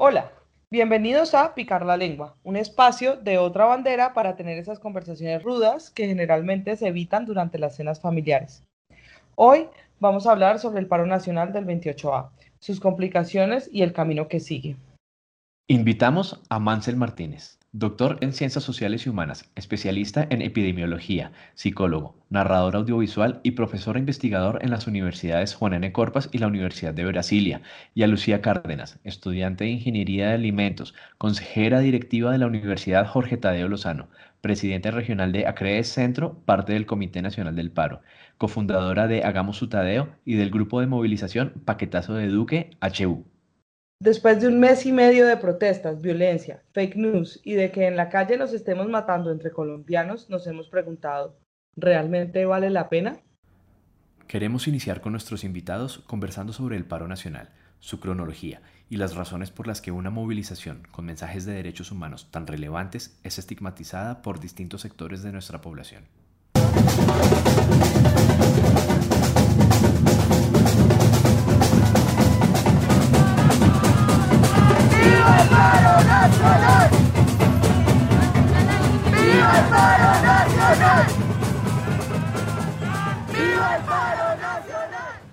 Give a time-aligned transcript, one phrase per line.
[0.00, 0.30] Hola,
[0.70, 5.90] bienvenidos a Picar la Lengua, un espacio de otra bandera para tener esas conversaciones rudas
[5.90, 8.62] que generalmente se evitan durante las cenas familiares.
[9.34, 9.66] Hoy
[9.98, 12.30] vamos a hablar sobre el paro nacional del 28A,
[12.60, 14.76] sus complicaciones y el camino que sigue.
[15.66, 22.76] Invitamos a Mansell Martínez, Doctor en Ciencias Sociales y Humanas, especialista en epidemiología, psicólogo, narrador
[22.76, 25.92] audiovisual y profesor investigador en las universidades Juan N.
[25.92, 27.60] Corpas y la Universidad de Brasilia,
[27.94, 33.36] y a Lucía Cárdenas, estudiante de Ingeniería de Alimentos, consejera directiva de la Universidad Jorge
[33.36, 34.08] Tadeo Lozano,
[34.40, 38.00] presidente regional de Acrees Centro, parte del Comité Nacional del Paro,
[38.38, 43.26] cofundadora de Hagamos su Tadeo y del grupo de movilización Paquetazo de Duque, HU.
[44.00, 47.96] Después de un mes y medio de protestas, violencia, fake news y de que en
[47.96, 51.36] la calle nos estemos matando entre colombianos, nos hemos preguntado,
[51.74, 53.18] ¿realmente vale la pena?
[54.28, 59.50] Queremos iniciar con nuestros invitados conversando sobre el paro nacional, su cronología y las razones
[59.50, 64.38] por las que una movilización con mensajes de derechos humanos tan relevantes es estigmatizada por
[64.38, 66.04] distintos sectores de nuestra población.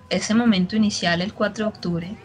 [0.09, 2.15] Ese momento inicial, el 4 de octubre,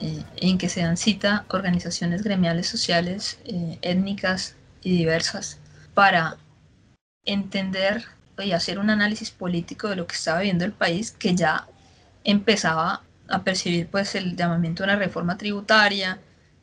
[0.00, 5.58] eh, en que se dan cita organizaciones gremiales sociales, eh, étnicas y diversas,
[5.94, 6.36] para
[7.24, 8.04] entender
[8.38, 11.66] y hacer un análisis político de lo que estaba viviendo el país, que ya
[12.24, 16.20] empezaba a percibir pues el llamamiento a una reforma tributaria,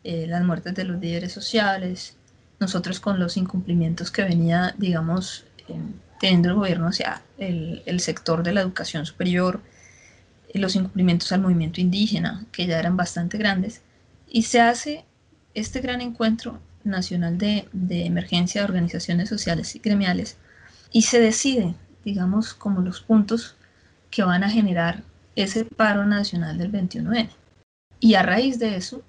[0.07, 2.15] eh, las muertes de los líderes sociales,
[2.59, 5.45] nosotros con los incumplimientos que venía, digamos,
[6.19, 9.61] teniendo el gobierno hacia el, el, sector de la educación superior,
[10.53, 13.81] los incumplimientos al movimiento indígena, que ya eran bastante grandes,
[14.29, 15.05] y se hace
[15.55, 20.37] este gran encuentro nacional de, de emergencia de organizaciones sociales y gremiales,
[20.91, 23.55] y se decide, digamos, como los puntos
[24.11, 25.01] que van a generar
[25.35, 27.29] ese paro nacional del 21N.
[27.99, 29.01] Y a raíz de eso,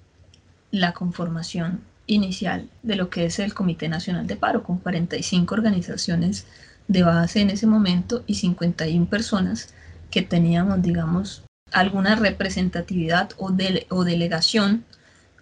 [0.79, 6.45] la conformación inicial de lo que es el Comité Nacional de Paro, con 45 organizaciones
[6.87, 9.73] de base en ese momento y 51 personas
[10.09, 13.53] que teníamos, digamos, alguna representatividad o,
[13.89, 14.85] o delegación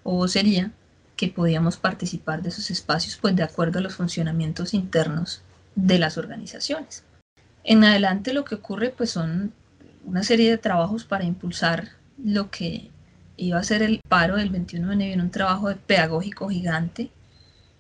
[0.04, 0.72] o sería
[1.16, 5.42] que podíamos participar de esos espacios, pues de acuerdo a los funcionamientos internos
[5.76, 7.04] de las organizaciones.
[7.64, 9.54] En adelante lo que ocurre pues son
[10.04, 11.90] una serie de trabajos para impulsar
[12.24, 12.90] lo que
[13.38, 17.12] iba a ser el paro del 21 de enero, en un trabajo pedagógico gigante,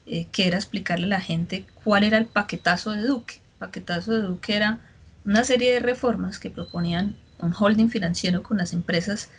[0.05, 3.41] eh, que era explicarle a la gente cuál era el paquetazo de Duque.
[3.59, 4.79] Paquetazo de Duque era
[5.25, 9.29] una serie de reformas que proponían un holding financiero con las empresas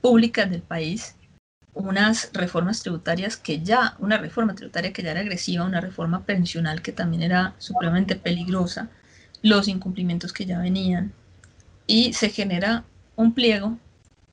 [0.00, 1.14] públicas del país,
[1.74, 6.82] unas reformas tributarias que ya, una reforma tributaria que ya era agresiva, una reforma pensional
[6.82, 8.88] que también era supremamente peligrosa,
[9.42, 11.12] los incumplimientos que ya venían,
[11.86, 13.78] y se genera un pliego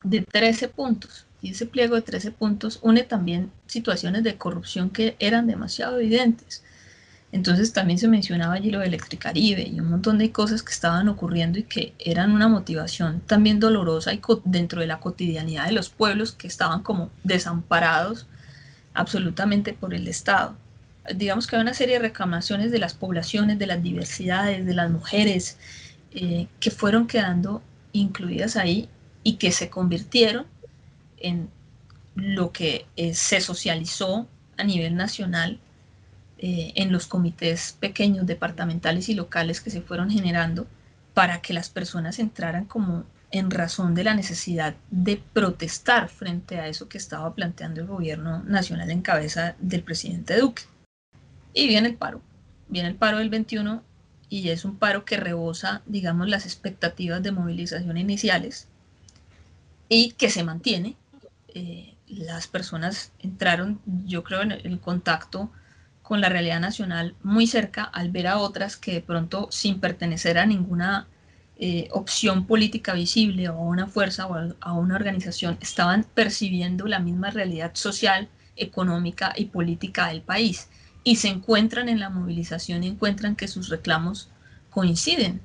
[0.03, 1.25] de 13 puntos.
[1.43, 6.63] Y ese pliego de 13 puntos une también situaciones de corrupción que eran demasiado evidentes.
[7.33, 11.09] Entonces también se mencionaba allí lo de Electricaribe y un montón de cosas que estaban
[11.09, 15.89] ocurriendo y que eran una motivación también dolorosa y dentro de la cotidianidad de los
[15.89, 18.25] pueblos que estaban como desamparados
[18.93, 20.55] absolutamente por el Estado.
[21.13, 24.89] Digamos que hay una serie de reclamaciones de las poblaciones, de las diversidades, de las
[24.89, 25.57] mujeres,
[26.13, 27.61] eh, que fueron quedando
[27.91, 28.87] incluidas ahí
[29.23, 30.53] y que se convirtieron
[31.23, 31.50] en
[32.16, 35.59] lo que eh, se socializó a nivel nacional
[36.38, 40.67] eh, en los comités pequeños, departamentales y locales que se fueron generando
[41.13, 46.67] para que las personas entraran como en razón de la necesidad de protestar frente a
[46.67, 50.63] eso que estaba planteando el gobierno nacional en cabeza del presidente Duque.
[51.53, 52.22] Y viene el paro,
[52.67, 53.84] viene el paro del 21
[54.29, 58.67] y es un paro que rebosa, digamos, las expectativas de movilización iniciales
[59.90, 60.95] y que se mantiene.
[61.53, 65.52] Eh, las personas entraron, yo creo, en el contacto
[66.02, 70.38] con la realidad nacional muy cerca al ver a otras que de pronto sin pertenecer
[70.38, 71.08] a ninguna
[71.58, 77.00] eh, opción política visible o a una fuerza o a una organización estaban percibiendo la
[77.00, 80.70] misma realidad social, económica y política del país
[81.03, 84.29] y se encuentran en la movilización y encuentran que sus reclamos
[84.70, 85.41] coinciden.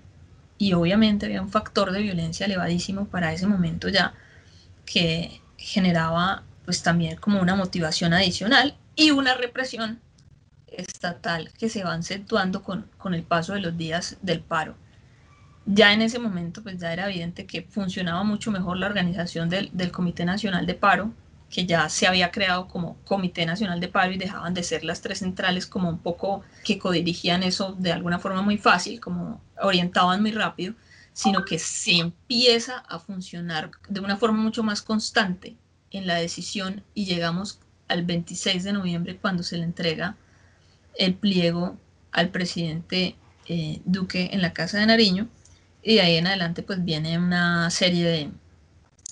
[0.58, 4.14] Y obviamente había un factor de violencia elevadísimo para ese momento ya
[4.84, 10.00] que generaba pues también como una motivación adicional y una represión
[10.66, 14.76] estatal que se va acentuando con, con el paso de los días del paro.
[15.66, 19.70] Ya en ese momento, pues ya era evidente que funcionaba mucho mejor la organización del,
[19.72, 21.12] del Comité Nacional de Paro,
[21.50, 25.00] que ya se había creado como Comité Nacional de Paro y dejaban de ser las
[25.00, 30.20] tres centrales como un poco que codirigían eso de alguna forma muy fácil, como orientaban
[30.20, 30.74] muy rápido,
[31.18, 35.56] sino que se empieza a funcionar de una forma mucho más constante
[35.90, 40.14] en la decisión y llegamos al 26 de noviembre cuando se le entrega
[40.96, 41.76] el pliego
[42.12, 43.16] al presidente
[43.48, 45.26] eh, Duque en la Casa de Nariño
[45.82, 48.30] y de ahí en adelante pues viene una serie de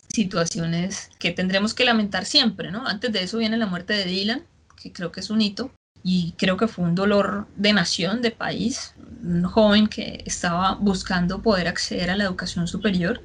[0.08, 2.86] situaciones que tendremos que lamentar siempre, ¿no?
[2.86, 4.44] Antes de eso viene la muerte de Dylan,
[4.80, 5.72] que creo que es un hito
[6.04, 8.94] y creo que fue un dolor de nación, de país,
[9.26, 13.23] un joven que estaba buscando poder acceder a la educación superior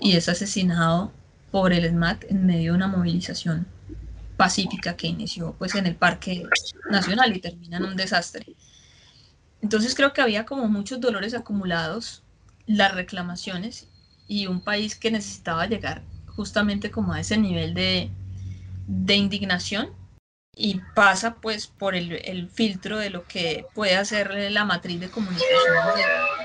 [0.00, 1.12] y es asesinado
[1.50, 3.66] por el SMAT en medio de una movilización
[4.36, 6.44] pacífica que inició pues en el Parque
[6.90, 8.56] Nacional y termina en un desastre.
[9.62, 12.22] Entonces creo que había como muchos dolores acumulados,
[12.66, 13.86] las reclamaciones
[14.26, 18.10] y un país que necesitaba llegar justamente como a ese nivel de,
[18.86, 19.90] de indignación
[20.56, 25.48] y pasa pues por el, filtro de lo que puede hacer la matriz de comunicación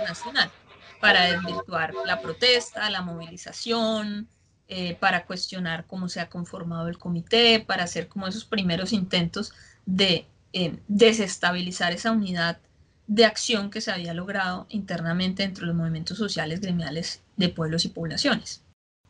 [0.08, 0.52] nacional
[1.00, 4.28] para desvirtuar la protesta, la movilización,
[4.68, 9.54] eh, para cuestionar cómo se ha conformado el comité, para hacer como esos primeros intentos
[9.86, 12.60] de eh, desestabilizar esa unidad
[13.08, 17.86] de acción que se había logrado internamente dentro de los movimientos sociales gremiales de pueblos
[17.86, 18.62] y poblaciones.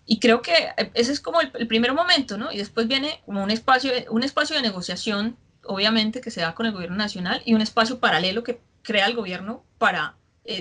[0.10, 2.52] Y creo que eh, ese es como el, primer momento, ¿no?
[2.52, 6.66] Y después viene como un espacio, un espacio de negociación, obviamente, que se da con
[6.66, 10.16] el gobierno nacional y un espacio paralelo que crea el gobierno para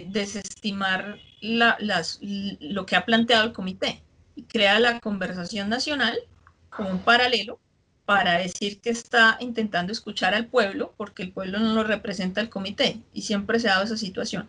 [0.09, 4.03] desestimar las, lo que ha planteado el comité
[4.43, 6.19] crea la conversación nacional
[6.71, 7.59] como un paralelo
[8.05, 12.49] para decir que está intentando escuchar al pueblo, porque el pueblo no lo representa el
[12.49, 14.49] comité, y siempre se ha dado esa situación.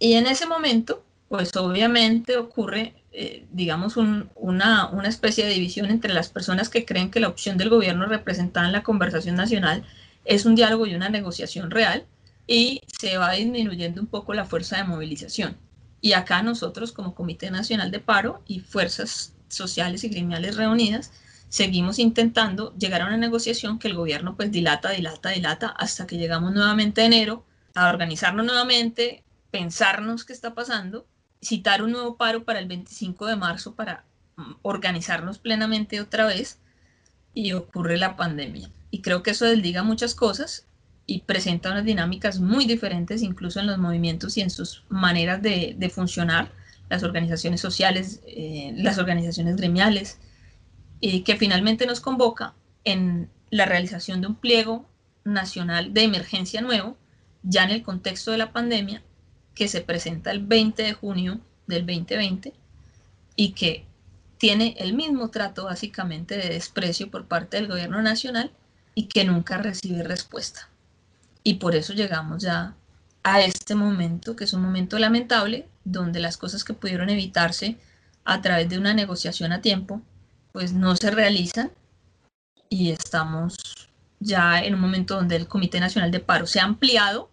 [0.00, 6.12] Y en ese momento, pues obviamente ocurre, eh, digamos, una, una especie de división entre
[6.12, 9.84] las personas que creen que la opción del gobierno representada en la conversación nacional
[10.24, 12.06] es un diálogo y una negociación real,
[12.46, 15.56] y se va disminuyendo un poco la fuerza de movilización.
[16.00, 21.12] Y acá nosotros como Comité Nacional de Paro y fuerzas sociales y gremiales reunidas,
[21.48, 26.16] seguimos intentando llegar a una negociación que el gobierno pues dilata, dilata, dilata, hasta que
[26.16, 31.06] llegamos nuevamente a enero a organizarnos nuevamente, pensarnos qué está pasando,
[31.42, 34.04] citar un nuevo paro para el 25 de marzo para
[34.36, 36.58] mm, organizarnos plenamente otra vez
[37.34, 38.70] y ocurre la pandemia.
[38.90, 40.66] Y creo que eso desliga muchas cosas
[41.06, 45.74] y presenta unas dinámicas muy diferentes incluso en los movimientos y en sus maneras de,
[45.76, 46.52] de funcionar,
[46.90, 50.18] las organizaciones sociales, eh, las organizaciones gremiales,
[51.00, 52.54] y que finalmente nos convoca
[52.84, 54.86] en la realización de un pliego
[55.24, 56.98] nacional de emergencia nuevo,
[57.42, 59.02] ya en el contexto de la pandemia,
[59.60, 62.54] que se presenta el 20 de junio del 2020
[63.36, 63.84] y que
[64.38, 68.52] tiene el mismo trato básicamente de desprecio por parte del gobierno nacional
[68.94, 70.70] y que nunca recibe respuesta.
[71.44, 72.74] Y por eso llegamos ya
[73.22, 77.76] a este momento, que es un momento lamentable, donde las cosas que pudieron evitarse
[78.24, 80.00] a través de una negociación a tiempo,
[80.52, 81.70] pues no se realizan
[82.70, 83.58] y estamos
[84.20, 87.30] ya en un momento donde el Comité Nacional de Paro se ha ampliado,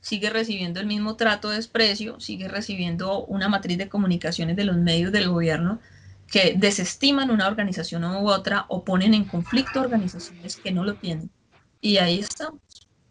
[0.00, 4.76] sigue recibiendo el mismo trato de desprecio, sigue recibiendo una matriz de comunicaciones de los
[4.76, 5.80] medios del gobierno
[6.26, 11.30] que desestiman una organización u otra o ponen en conflicto organizaciones que no lo tienen.
[11.80, 12.60] Y ahí estamos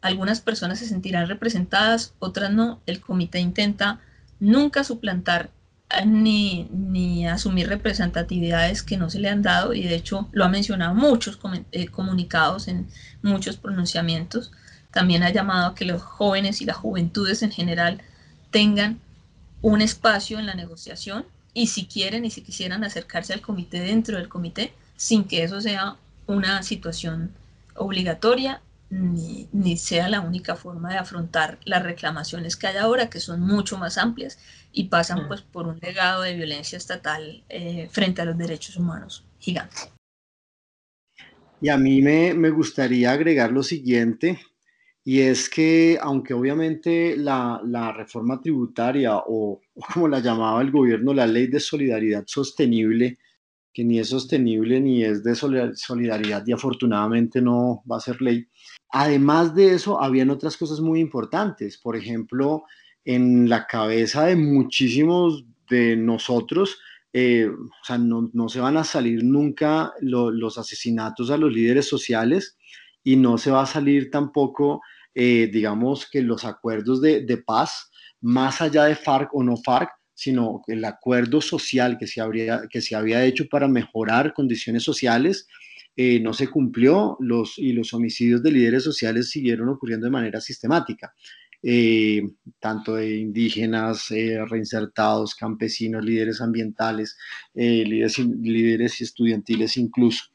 [0.02, 2.82] algunas personas se sentirán representadas, otras no.
[2.86, 4.00] El comité intenta
[4.40, 5.52] nunca suplantar
[5.90, 10.46] eh, ni, ni, asumir representatividades que no se le han dado y de hecho lo
[10.46, 11.40] ha mencionado muchos
[11.72, 12.88] eh, comunicados en
[13.22, 14.52] muchos pronunciamientos.
[14.92, 18.02] También ha llamado a que los jóvenes y las juventudes en general
[18.52, 19.00] tengan
[19.62, 24.18] un espacio en la negociación y si quieren y si quisieran acercarse al comité dentro
[24.18, 25.96] del comité sin que eso sea
[26.28, 27.32] una situación
[27.76, 33.42] obligatoria ni, sea la única forma de afrontar las reclamaciones que hay ahora, que son
[33.42, 34.40] mucho más amplias
[34.72, 35.28] y pasan mm.
[35.28, 39.76] pues por un legado de violencia estatal eh, frente a los derechos humanos gigante.
[41.60, 44.40] Y a mí me, me, gustaría agregar lo siguiente,
[45.08, 50.72] y es que aunque obviamente la, la reforma tributaria o, o, como la llamaba el
[50.72, 53.18] gobierno, la ley de solidaridad sostenible,
[53.72, 58.48] que ni es sostenible ni es de solidaridad y afortunadamente no va a ser ley,
[58.90, 61.78] Además de eso, habían otras cosas muy importantes.
[61.78, 62.64] Por ejemplo,
[63.06, 66.80] en la cabeza de muchísimos de nosotros,
[67.14, 72.58] eh, o sea, no, se van a salir nunca los asesinatos a los líderes sociales
[73.04, 74.82] y no se va a salir tampoco,
[75.20, 77.90] eh, digamos, que los acuerdos de, de, paz,
[78.22, 82.82] más allá de FARC o no FARC, sino el acuerdo social que se, habría, que
[82.82, 85.48] se había hecho para mejorar condiciones sociales,
[85.96, 90.40] eh, no se cumplió los, y los homicidios de líderes sociales siguieron ocurriendo de manera
[90.40, 91.12] sistemática.
[91.64, 92.22] Eh,
[92.60, 97.18] tanto de indígenas, eh, reinsertados, campesinos, líderes ambientales,
[97.56, 100.26] líderes, líderes, estudiantiles incluso.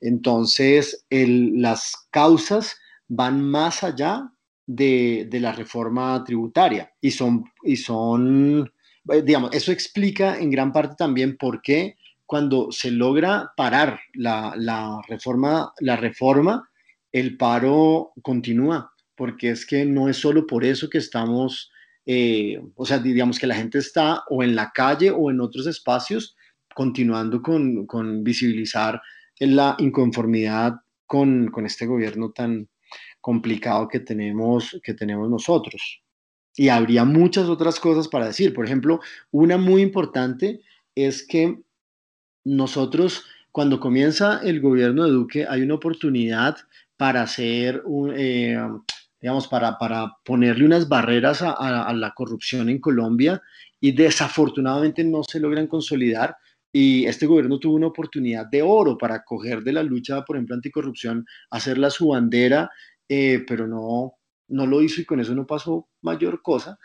[0.00, 2.74] Entonces, las causas
[3.06, 4.31] van más allá
[4.66, 6.92] de, de, la reforma tributaria.
[7.00, 8.72] Y son, y son,
[9.24, 11.96] digamos, eso explica en gran parte también por qué
[12.32, 16.66] cuando se logra parar la, reforma, la reforma,
[17.12, 21.70] el paro continúa, porque es que no es solo por eso que estamos,
[22.06, 25.66] eh, o sea, digamos que la gente está o en la calle o en otros
[25.66, 26.34] espacios
[26.74, 29.02] continuando con, con visibilizar
[29.38, 30.76] la inconformidad
[31.06, 32.66] con, con, este gobierno tan
[33.22, 36.02] complicado que tenemos, que tenemos nosotros.
[36.54, 38.52] Y habría muchas otras cosas para decir.
[38.52, 39.00] Por ejemplo,
[39.30, 40.60] una muy importante
[40.94, 41.62] es que
[42.44, 46.56] nosotros, cuando comienza el gobierno de Duque, hay una oportunidad
[46.96, 47.82] para hacer,
[48.16, 48.58] eh,
[49.20, 53.40] digamos, para, para, ponerle unas barreras a, la corrupción en Colombia
[53.80, 56.36] y desafortunadamente no se logran consolidar.
[56.74, 60.54] Y este gobierno tuvo una oportunidad de oro para coger de la lucha, por ejemplo,
[60.54, 62.70] anticorrupción, hacerla su bandera,
[63.14, 64.14] eh, pero no,
[64.48, 66.78] no lo hizo y con eso no pasó mayor cosa.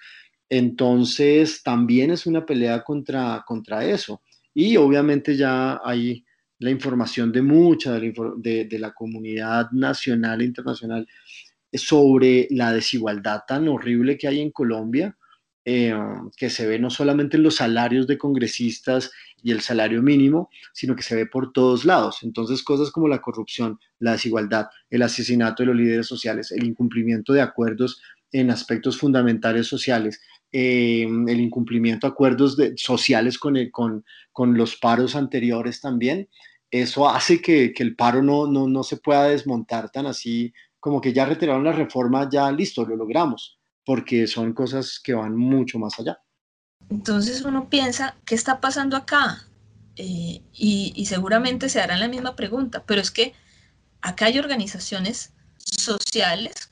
[0.50, 4.22] Entonces, también es una pelea contra, contra eso.
[4.54, 6.26] Y obviamente ya hay
[6.60, 11.08] la información de mucha de la, comunidad nacional e internacional
[11.72, 15.16] sobre la desigualdad tan horrible que hay en Colombia,
[15.64, 15.94] eh,
[16.36, 19.12] que se ve no solamente en los salarios de congresistas
[19.44, 22.20] y el salario mínimo, sino que se ve por todos lados.
[22.24, 27.34] Entonces, cosas como la corrupción, la desigualdad, el asesinato de los líderes sociales, el incumplimiento
[27.34, 28.02] de acuerdos
[28.32, 33.56] en aspectos fundamentales sociales, eh, el incumplimiento de acuerdos sociales con,
[34.32, 36.30] con, los paros anteriores también,
[36.72, 41.26] eso hace que, el paro no, no, se pueda desmontar tan así, como que ya
[41.26, 46.20] retiraron la reforma, ya listo, lo logramos, porque son cosas que van mucho más allá.
[46.90, 49.48] Entonces uno piensa, ¿qué está pasando acá?
[49.98, 53.34] Eh, y, seguramente se harán la misma pregunta, pero es que
[54.02, 56.72] acá hay organizaciones sociales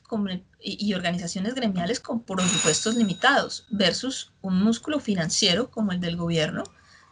[0.60, 6.62] y, organizaciones gremiales con presupuestos limitados versus un músculo financiero como el del gobierno,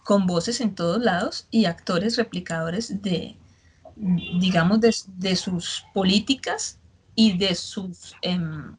[0.05, 3.37] con voces en todos lados y actores replicadores de,
[3.97, 6.79] digamos, de, sus políticas
[7.17, 8.77] y de sus em,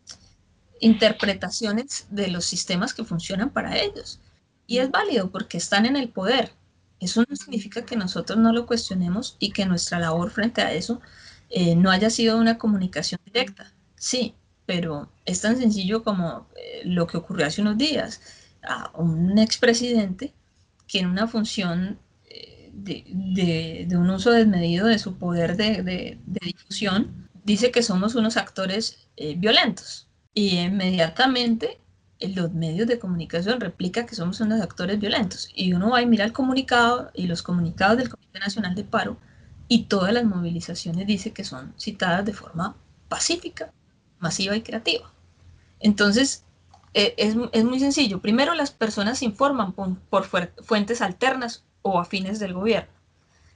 [0.79, 4.20] interpretaciones de los sistemas que funcionan para ellos.
[4.67, 6.51] Y es válido porque están en el poder.
[7.00, 11.01] Eso no significa que nosotros no lo cuestionemos y que nuestra labor frente a eso
[11.50, 13.72] eh, no haya sido una comunicación directa.
[13.96, 18.22] Sí, pero es tan sencillo como eh, lo que ocurrió hace unos días.
[18.67, 20.34] A un expresidente
[20.88, 27.72] que en una función eh, de, un uso desmedido de su poder de, difusión dice
[27.72, 31.80] que somos unos actores violentos y inmediatamente
[32.20, 36.25] los medios de comunicación replica que somos unos actores violentos y uno va y mira
[36.25, 39.18] el comunicado y los comunicados del Comité Nacional de Paro
[39.68, 42.75] y todas las movilizaciones dice que son citadas de forma
[43.08, 43.74] pacífica,
[44.20, 45.12] masiva y creativa.
[45.80, 46.44] Entonces,
[46.94, 48.22] e, es, muy sencillo.
[48.22, 50.25] Primero, las personas se informan por,
[50.63, 52.92] fuentes alternas o afines del gobierno.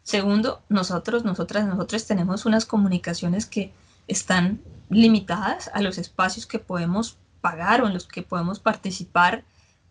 [0.04, 3.72] Segundo, nosotros, nosotras, nosotros tenemos unas comunicaciones que
[4.08, 9.44] están limitadas a los espacios que podemos pagar o en los que podemos participar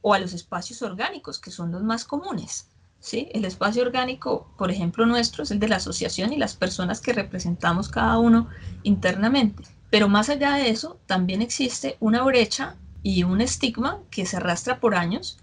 [0.02, 2.68] o a los espacios orgánicos, que son los más comunes.
[3.00, 3.28] ¿sí?
[3.32, 7.12] El espacio orgánico, por ejemplo, nuestro es el de la asociación y las personas que
[7.12, 8.48] representamos cada uno
[8.82, 9.64] internamente.
[9.90, 14.80] Pero más allá de eso, también existe una brecha y un estigma que se arrastra
[14.80, 15.38] por años,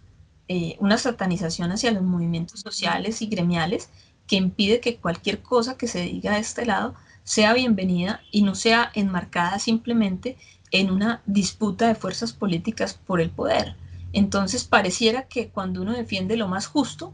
[0.48, 3.90] eh, una satanización hacia los movimientos sociales y gremiales
[4.28, 8.53] que impide que cualquier cosa que se diga de este lado sea bienvenida y no
[8.53, 10.38] sea enmarcada simplemente
[10.70, 13.75] en una disputa de fuerzas políticas por el poder.
[14.13, 17.13] Entonces pareciera que cuando uno defiende lo más justo,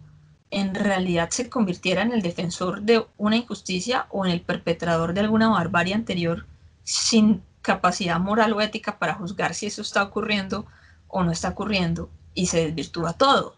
[0.52, 5.22] en realidad se convirtiera en el defensor de una injusticia o en el perpetrador de
[5.22, 6.46] alguna barbarie anterior
[6.84, 10.66] sin capacidad moral o ética para juzgar si eso está ocurriendo
[11.08, 13.56] o no está ocurriendo y se desvirtúa todo.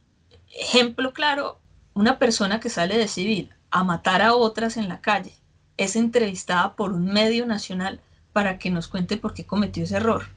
[0.51, 1.57] Ejemplo claro,
[1.95, 5.33] una persona que sale de civil a matar a otras en la calle
[5.77, 7.99] es entrevistada por un medio nacional
[8.31, 10.27] para que nos cuente por qué cometió ese error.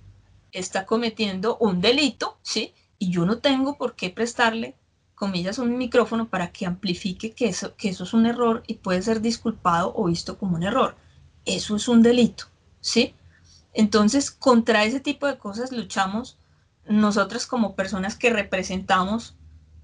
[0.53, 2.75] Está cometiendo un delito, ¿sí?
[2.99, 4.75] Y yo no tengo por qué prestarle
[5.15, 9.03] comillas, un micrófono para que amplifique que eso, que eso es un error y puede
[9.03, 10.95] ser disculpado o visto como un error.
[11.45, 12.45] Eso es un delito,
[12.81, 13.15] ¿sí?
[13.73, 16.37] Entonces, contra ese tipo de cosas luchamos
[16.87, 19.35] nosotras como personas que representamos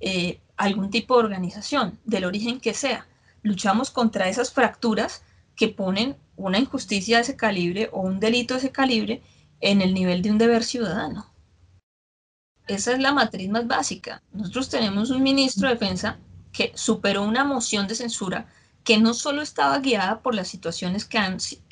[0.00, 3.06] eh, algún tipo de organización, del origen que sea.
[3.42, 5.22] Luchamos contra esas fracturas
[5.62, 9.22] que ponen una injusticia de ese calibre o un delito de ese calibre
[9.60, 11.32] en el nivel de un deber ciudadano.
[12.66, 14.24] Esa es la matriz más básica.
[14.32, 16.18] Nosotros tenemos un ministro de defensa
[16.50, 18.48] que superó una moción de censura
[18.82, 21.20] que no solo estaba guiada por las situaciones que,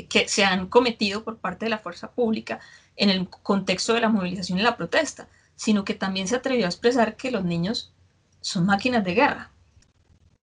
[0.08, 2.60] que se han cometido por parte de la fuerza pública
[2.94, 6.68] en el contexto de la movilización y la protesta, sino que también se atrevió a
[6.68, 7.92] expresar que los niños
[8.40, 9.50] son máquinas de guerra.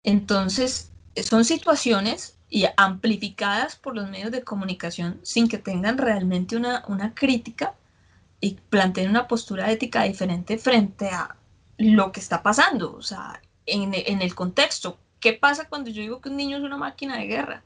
[0.03, 0.91] Entonces,
[1.23, 7.15] son situaciones y amplificadas por los medios de comunicación sin que tengan realmente una, una
[7.15, 7.75] crítica
[8.41, 11.37] y planteen una postura ética diferente frente a
[11.79, 14.99] lo que está pasando, o sea, en, en el contexto.
[15.21, 17.63] ¿Qué pasa cuando yo digo que un niño es una máquina de guerra?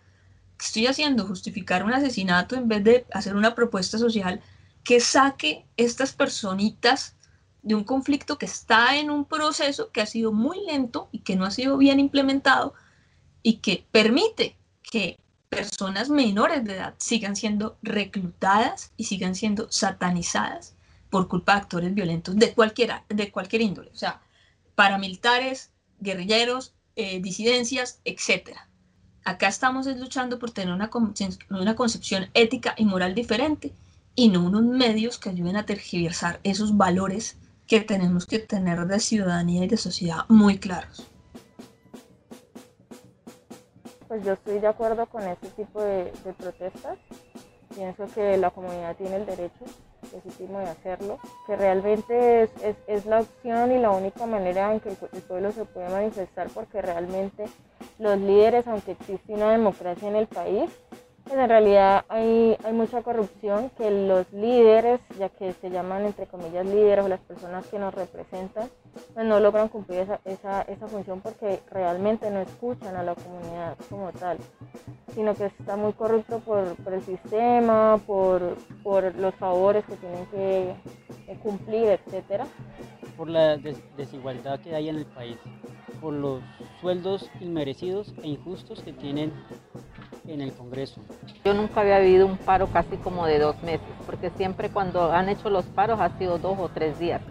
[0.57, 1.27] ¿Qué estoy haciendo?
[1.27, 4.41] Justificar un asesinato en vez de hacer una propuesta social
[4.85, 7.17] que saque estas personitas
[7.63, 11.37] de un conflicto que está en un proceso que ha sido muy lento y que
[11.37, 12.75] no ha sido bien implementado
[13.43, 14.57] y que permite
[14.91, 15.19] que
[15.49, 20.75] personas menores de edad sigan siendo reclutadas y sigan siendo satanizadas
[21.11, 24.21] por culpa de actores violentos de, cualquiera, de cualquier índole, o sea,
[24.77, 28.57] paramilitares, guerrilleros, eh, disidencias, etc.
[29.25, 30.91] Acá estamos luchando por tener una,
[31.51, 33.73] una concepción ética y moral diferente
[34.15, 39.01] y no unos medios que ayuden a tergiversar esos valores que tenemos que tener de
[39.01, 41.11] ciudadanía y de sociedad muy claros
[44.11, 46.99] pues yo estoy de acuerdo con este tipo de, protestas.
[47.73, 49.65] Pienso que la comunidad tiene el derecho
[50.13, 52.51] legítimo de hacerlo, que realmente es,
[52.89, 56.83] es, la opción y la única manera en que el, pueblo se puede manifestar porque
[56.83, 57.45] realmente
[58.01, 60.69] los líderes, aunque existe una democracia en el país,
[61.31, 66.27] pues en realidad hay, hay mucha corrupción que los líderes, ya que se llaman entre
[66.27, 68.69] comillas líderes o las personas que nos representan,
[69.15, 73.77] pues no logran cumplir esa, esa, esa función porque realmente no escuchan a la comunidad
[73.89, 74.39] como tal,
[75.15, 80.27] sino que está muy corrupto por, por el sistema, por, por, los favores que tienen
[80.27, 80.75] que,
[81.45, 82.45] cumplir, etcétera.
[83.17, 83.57] Por la
[83.97, 85.37] desigualdad que hay en el país,
[86.01, 86.43] por los
[86.81, 89.33] sueldos inmerecidos e injustos que tienen
[90.27, 91.01] en el Congreso.
[91.45, 95.29] Yo nunca había vivido un paro casi como de dos meses, porque siempre cuando han
[95.29, 97.23] hecho los paros ha sido dos o tres días.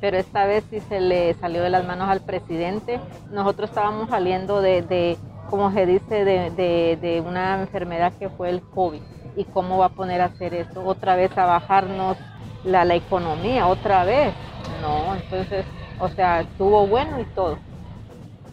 [0.00, 3.00] Pero esta vez sí se le salió de las manos al presidente.
[3.30, 5.18] Nosotros estábamos saliendo de,
[5.50, 9.00] como se dice, de, una enfermedad que fue el COVID.
[9.36, 10.84] ¿Y cómo va a poner a hacer eso?
[10.84, 12.16] Otra vez a bajarnos
[12.64, 14.32] la, la economía, otra vez.
[14.80, 15.64] No, entonces,
[15.98, 17.58] o sea, estuvo bueno y todo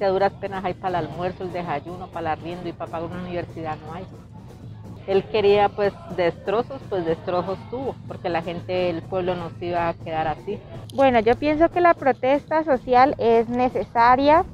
[0.03, 3.09] a duras penas hay para el almuerzo, el desayuno, para el arriendo y para pagar
[3.09, 4.05] una universidad no hay.
[5.07, 9.89] Él quería pues destrozos, pues destrozos tuvo, porque la gente, el pueblo no se iba
[9.89, 10.59] a quedar así.
[10.93, 14.45] Bueno, yo pienso que la protesta social es necesaria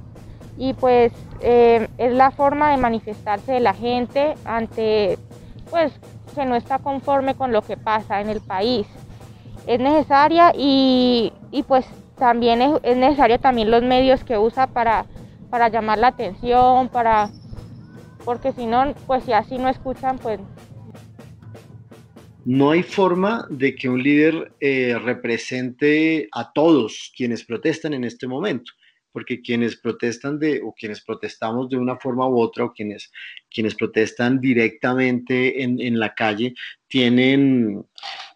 [0.57, 5.17] y pues eh, es la forma de manifestarse de la gente ante
[5.69, 5.93] pues
[6.35, 8.87] que no está conforme con lo que pasa en el país.
[9.67, 11.31] Es necesaria y,
[11.67, 11.85] pues
[12.17, 15.05] también es, es necesario también los medios que usa para
[15.51, 17.29] para llamar la atención, para
[18.23, 20.39] porque si no, pues si así no escuchan, pues...
[22.43, 28.27] No hay forma de que un líder eh, represente a todos quienes protestan en este
[28.27, 28.71] momento,
[29.11, 33.11] porque quienes protestan de, o quienes protestamos de una forma u otra, o quienes,
[33.49, 36.55] quienes protestan directamente en, en la calle,
[36.87, 37.85] tienen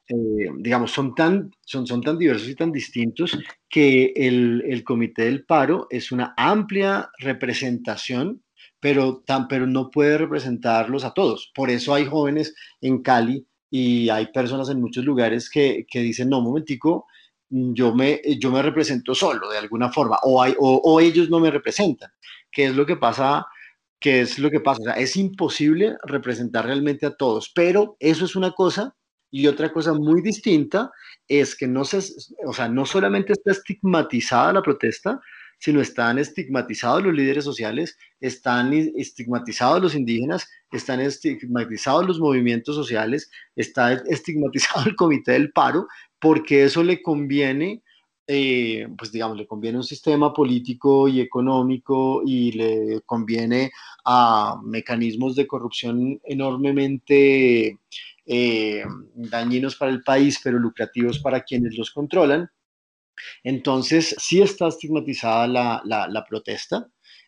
[0.07, 3.35] eh, digamos, son tan, son, son tan diversos y tan distintos
[3.67, 8.43] que el, el, Comité del Paro es una amplia representación,
[8.85, 11.51] pero, tan, pero no puede representarlos a todos.
[11.55, 16.29] Por eso hay jóvenes en Cali y hay personas en muchos lugares que, que dicen,
[16.29, 17.07] no, momentico,
[17.49, 21.39] yo me, yo me represento solo de alguna forma, o, hay, o, o ellos no
[21.39, 22.11] me representan,
[22.51, 23.47] que es lo que pasa
[23.99, 28.25] que es lo que pasa, o sea, es imposible representar realmente a todos, pero eso
[28.25, 28.95] es una cosa
[29.31, 30.91] y otra cosa muy distinta
[31.27, 32.01] es que no, se,
[32.45, 35.19] o sea, no solamente está estigmatizada la protesta,
[35.59, 43.29] sino están estigmatizados los líderes sociales, están estigmatizados los indígenas, están estigmatizados los movimientos sociales,
[43.55, 45.87] está estigmatizado el comité del paro,
[46.19, 47.81] porque eso le conviene,
[48.27, 53.71] eh, pues digamos, le conviene un sistema político y económico y le conviene
[54.03, 57.79] a mecanismos de corrupción enormemente
[58.25, 62.49] eh, dañinos para el país, pero lucrativos para quienes los controlan.
[63.43, 66.87] Entonces, sí está estigmatizada la, protesta,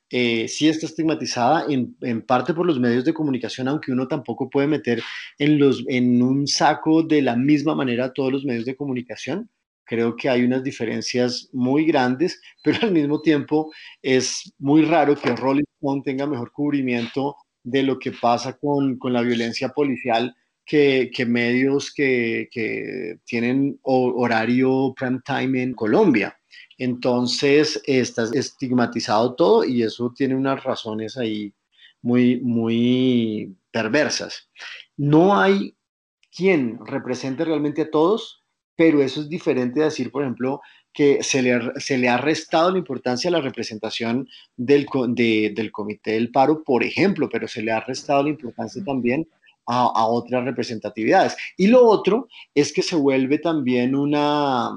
[0.10, 4.68] eh, sí está estigmatizada en, parte por los medios de comunicación, aunque uno tampoco puede
[4.68, 5.02] meter
[5.38, 9.50] en, un saco de la misma manera todos los medios de comunicación.
[9.86, 13.72] Creo que hay unas diferencias muy grandes, pero al mismo tiempo
[14.02, 19.22] es muy raro que Rolling Stone tenga mejor cubrimiento de lo que pasa con la
[19.22, 20.34] violencia policial
[20.68, 26.38] que, que medios que, que, tienen horario prime time en Colombia.
[26.78, 31.54] Entonces está estigmatizado todo y eso tiene unas razones ahí
[32.02, 34.50] muy, muy perversas.
[34.98, 35.76] No hay
[36.36, 38.44] quien represente realmente a todos,
[38.76, 40.62] pero eso es diferente de decir, por ejemplo,
[40.94, 44.28] que se le, se le ha restado la importancia a la representación
[44.58, 49.28] del, del Comité del Paro, por ejemplo, pero se le ha restado la importancia también
[49.68, 51.36] a, otras representatividades.
[51.58, 54.72] Y lo otro es que se vuelve también una,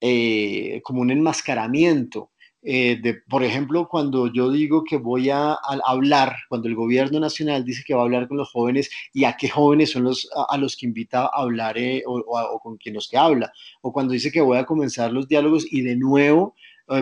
[0.00, 2.30] eh, como un enmascaramiento
[2.66, 7.62] eh, de, por ejemplo, cuando yo digo que voy a, hablar, cuando el gobierno nacional
[7.62, 10.56] dice que va a hablar con los jóvenes y a qué jóvenes son los a,
[10.56, 14.32] los que invita a hablar eh, o, con quien los que habla, o cuando dice
[14.32, 16.54] que voy a comenzar los diálogos y de nuevo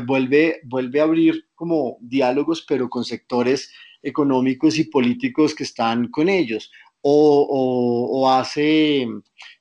[0.05, 6.29] vuelve, vuelve a abrir como diálogos, pero con sectores económicos y políticos que están con
[6.29, 6.71] ellos,
[7.03, 9.07] o, hace,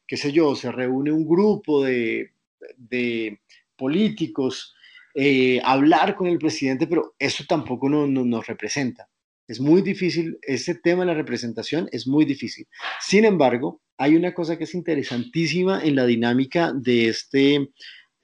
[0.08, 2.32] qué sé yo, se reúne un grupo de,
[2.78, 3.40] de
[3.76, 4.76] políticos
[5.14, 9.10] eh, hablar con el presidente, pero eso tampoco no, nos representa.
[9.48, 12.68] Es muy difícil, ese tema de la representación es muy difícil.
[13.02, 17.72] Sin embargo, hay una cosa que es interesantísima en la dinámica de este,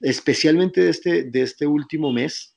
[0.00, 2.56] especialmente de este, de este último mes,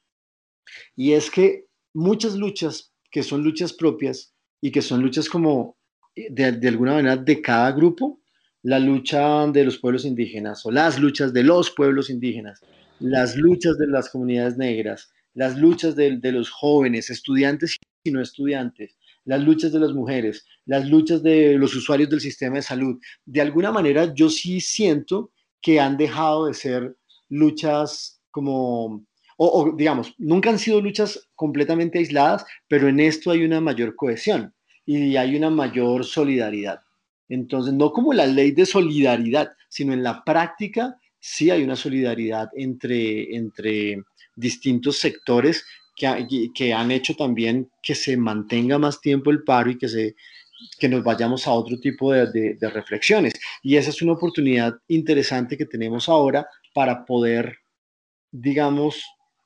[0.96, 5.76] y es que muchas luchas que son luchas propias y que son luchas como
[6.16, 8.22] de, de alguna manera de cada grupo,
[8.64, 12.62] la lucha de los pueblos indígenas o las luchas de los pueblos indígenas,
[13.00, 18.98] las luchas de las comunidades negras, las luchas de, los jóvenes, estudiantes y no estudiantes,
[19.26, 23.00] las luchas de las mujeres, las luchas de los usuarios del sistema de salud.
[23.26, 26.96] De alguna manera yo sí siento que han dejado de ser
[27.30, 29.06] luchas como,
[29.38, 34.54] o, digamos, nunca han sido luchas completamente aisladas, pero en esto hay una mayor cohesión
[34.86, 36.82] y hay una mayor solidaridad.
[37.30, 42.50] Entonces, no como la ley de solidaridad, sino en la práctica sí hay una solidaridad
[42.56, 44.04] entre, entre
[44.36, 45.64] distintos sectores
[45.96, 50.16] que, que, han hecho también que se mantenga más tiempo el paro y que, se,
[50.80, 53.34] que nos vayamos a otro tipo de, de, reflexiones.
[53.62, 57.58] Y esa es una oportunidad interesante que tenemos ahora para poder,
[58.32, 59.04] digamos,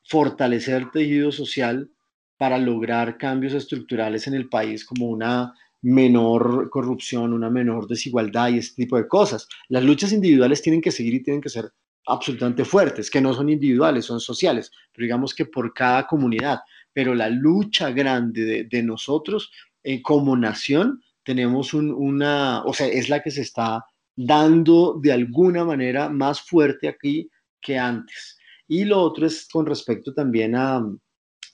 [0.08, 1.90] fortalecer el tejido social
[2.36, 8.58] para lograr cambios estructurales en el país como una menor corrupción, una menor desigualdad y
[8.58, 9.48] este tipo de cosas.
[9.68, 11.70] Las luchas individuales tienen que seguir y tienen que ser
[12.06, 16.60] absolutamente fuertes, que no son individuales, son sociales, pero digamos que por cada comunidad.
[16.92, 19.50] Pero la lucha grande de, nosotros
[19.82, 23.84] eh, como nación, tenemos una, o sea, es la que se está
[24.16, 27.28] dando de alguna manera más fuerte aquí
[27.60, 28.38] que antes.
[28.68, 30.82] Y lo otro es con respecto también a,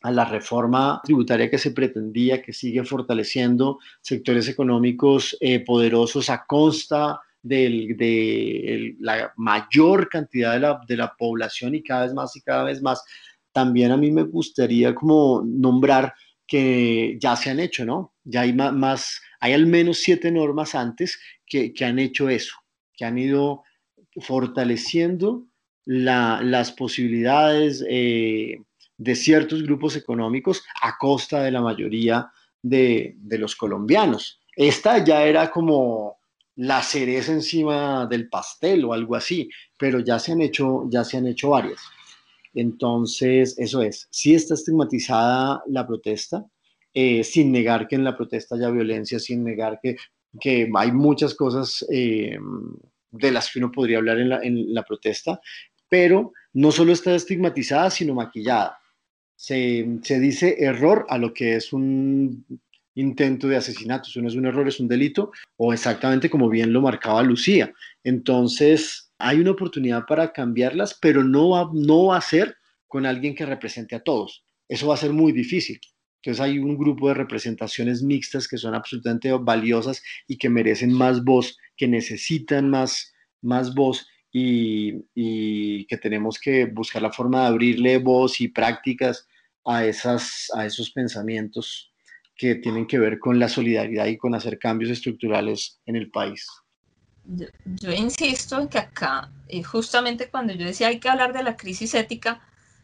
[0.03, 6.45] a la reforma tributaria que se pretendía, que sigue fortaleciendo sectores económicos eh, poderosos a
[6.45, 12.41] costa de la mayor cantidad de la, de la, población y cada vez más y
[12.41, 13.03] cada vez más.
[13.53, 16.15] También a mí me gustaría como nombrar
[16.47, 18.15] que ya se han hecho, ¿no?
[18.25, 22.55] Ya hay más, hay al menos siete normas antes que, que han hecho eso,
[22.95, 23.63] que han ido
[24.21, 25.47] fortaleciendo
[25.85, 28.61] la, las posibilidades eh,
[29.03, 32.31] de ciertos grupos económicos a costa de la mayoría
[32.63, 34.41] de, los colombianos.
[34.55, 36.19] Esta ya era como
[36.55, 41.17] la cereza encima del pastel o algo así, pero ya se han hecho, ya se
[41.17, 41.81] han hecho varias.
[42.55, 46.47] Entonces, eso es, sí está estigmatizada la protesta,
[46.95, 49.97] eh, sin negar que en la protesta haya violencia, sin negar que,
[50.39, 52.39] que hay muchas cosas eh,
[53.11, 55.41] de las que uno podría hablar en la, en la protesta,
[55.89, 58.79] pero no solo está estigmatizada, sino maquillada
[59.43, 62.47] se, dice error a lo que es un
[62.95, 64.09] intento de asesinato.
[64.09, 67.73] Eso no es un error, es un delito, o exactamente como bien lo marcaba Lucía.
[68.05, 73.35] Entonces, hay una oportunidad para cambiarlas, pero no va, no va a ser con alguien
[73.35, 74.45] que represente a todos.
[74.69, 75.81] Eso va a ser muy difícil.
[76.23, 81.25] Entonces hay un grupo de representaciones mixtas que son absolutamente valiosas y que merecen más
[81.25, 87.47] voz, que necesitan más, más voz y, y que tenemos que buscar la forma de
[87.49, 89.27] abrirle voz y prácticas
[89.65, 91.93] a, esas, a esos pensamientos
[92.37, 96.47] que tienen que ver con la solidaridad y con hacer cambios estructurales en el país.
[97.25, 101.57] Yo, insisto en que acá, eh, justamente cuando yo decía hay que hablar de la
[101.57, 102.41] crisis ética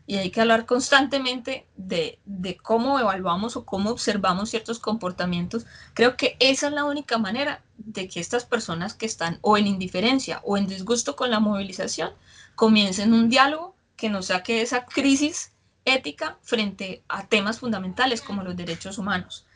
[0.07, 6.17] y hay que hablar constantemente de, de cómo evaluamos o cómo observamos ciertos comportamientos, creo
[6.17, 10.41] que esa es la única manera de que estas personas que están o en indiferencia
[10.45, 12.11] o en disgusto con la movilización
[12.55, 15.53] comiencen un diálogo que nos saque esa crisis
[15.95, 19.47] ética frente a temas fundamentales como los derechos humanos.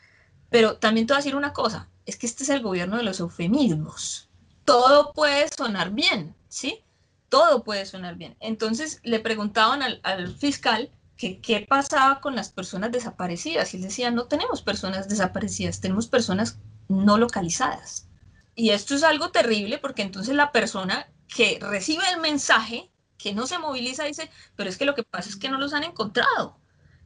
[0.49, 3.03] Pero también te voy a decir una cosa, es que este es el gobierno de
[3.03, 4.29] los eufemismos.
[4.65, 6.83] Todo puede sonar bien, ¿sí?
[7.29, 8.37] Todo puede sonar bien.
[8.39, 13.73] Entonces le preguntaban al, al fiscal que qué pasaba con las personas desaparecidas.
[13.73, 18.07] Y él decía, no tenemos personas desaparecidas, tenemos personas no localizadas.
[18.55, 23.47] Y esto es algo terrible porque entonces la persona que recibe el mensaje, que no
[23.47, 26.59] se moviliza, dice, pero es que lo que pasa es que no los han encontrado.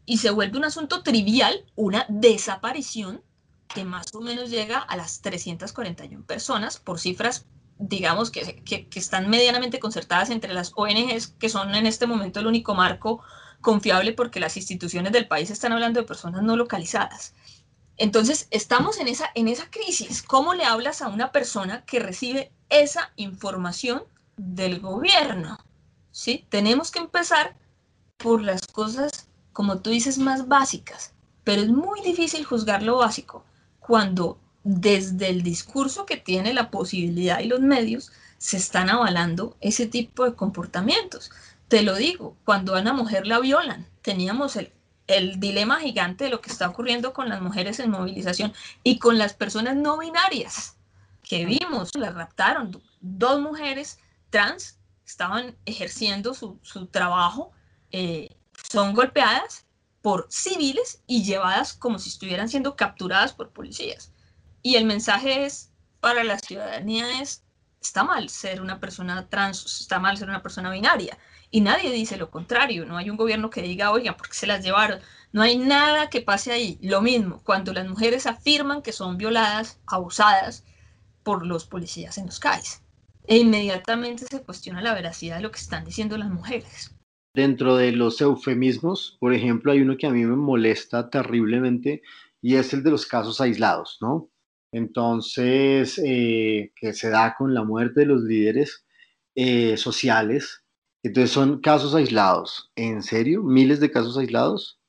[0.06, 3.22] Y se vuelve un asunto trivial, una desaparición
[3.68, 7.46] que más o menos llega a las 341 personas por cifras,
[7.78, 12.40] digamos, que, que, que están medianamente concertadas entre las ONGs, que son en este momento
[12.40, 13.22] el único marco
[13.62, 17.34] confiable porque las instituciones del país están hablando de personas no localizadas.
[17.98, 20.22] Entonces, estamos en esa, en esa crisis.
[20.22, 24.04] ¿Cómo le hablas a una persona que recibe esa información
[24.38, 25.58] del gobierno?
[26.18, 26.48] ¿Sí?
[26.50, 27.56] Tenemos que empezar
[28.18, 31.14] por las cosas, como tú dices, más básicas.
[31.44, 33.46] Pero es muy difícil juzgar lo básico
[33.80, 39.86] cuando desde el discurso que tiene la posibilidad y los medios se están avalando ese
[39.86, 41.30] tipo de comportamientos.
[41.68, 44.74] Te lo digo, cuando a una mujer la violan, teníamos el
[45.06, 48.54] el dilema gigante de lo que está ocurriendo con las mujeres en movilización
[48.84, 50.76] y con las personas no binarias
[51.24, 52.82] que vimos, las raptaron.
[53.00, 54.00] Dos mujeres
[54.32, 54.77] trans
[55.08, 56.60] estaban ejerciendo su,
[56.92, 57.52] trabajo,
[57.92, 58.36] eh,
[58.70, 59.66] son golpeadas
[60.02, 64.12] por civiles y llevadas como si estuvieran siendo capturadas por policías.
[64.62, 67.44] Y el mensaje es para la ciudadanía es,
[67.82, 71.18] está mal ser una persona trans, está mal ser una persona binaria.
[71.50, 74.48] Y nadie dice lo contrario, no hay un gobierno que diga, oigan, ¿por qué se
[74.48, 75.00] las llevaron?
[75.32, 76.78] No hay nada que pase ahí.
[76.82, 80.64] Lo mismo, cuando las mujeres afirman que son violadas, abusadas
[81.24, 82.82] por los policías en los CAIs.
[83.28, 86.96] E inmediatamente se cuestiona la veracidad de lo que están diciendo las mujeres.
[87.36, 92.02] Dentro de los eufemismos, por ejemplo, hay uno que a mí me molesta terriblemente
[92.42, 94.30] y es el de los casos aislados, ¿no?
[94.72, 98.86] Entonces, eh, que se da con la muerte de los líderes
[99.36, 100.64] eh, sociales,
[101.04, 102.72] entonces son casos aislados.
[102.76, 103.44] ¿En serio?
[103.44, 104.80] ¿Miles de casos aislados?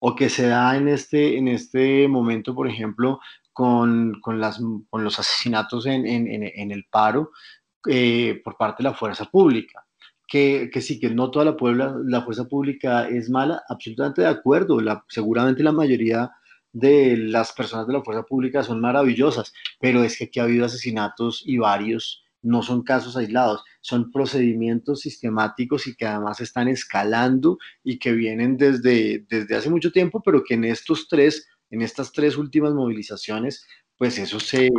[0.00, 3.20] ¿O que se da en este, en este momento, por ejemplo,
[3.54, 7.30] con, con, las, con los asesinatos en, en, en el paro
[7.88, 9.86] eh, por parte de la fuerza pública?
[10.28, 14.28] Que, que, sí, que no toda la, puebla, la fuerza pública es mala, absolutamente de
[14.28, 14.78] acuerdo.
[15.08, 16.30] Seguramente la mayoría
[16.72, 20.66] de las personas de la fuerza pública son maravillosas, pero es que aquí ha habido
[20.66, 27.58] asesinatos y varios no son casos aislados, son procedimientos sistemáticos y que además están escalando
[27.82, 32.12] y que vienen desde, desde hace mucho tiempo, pero que en estos tres, en estas
[32.12, 34.70] tres últimas movilizaciones, pues eso se,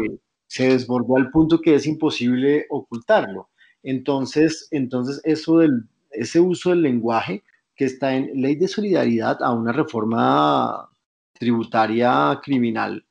[0.47, 3.49] se desbordó al punto que es imposible ocultarlo.
[3.83, 7.43] Entonces, entonces eso del, ese uso del lenguaje
[7.75, 10.89] que está en ley de solidaridad a una reforma
[11.33, 13.05] tributaria criminal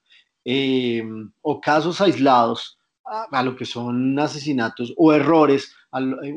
[0.44, 1.04] eh,
[1.42, 5.72] o casos aislados a, lo que son asesinatos o errores,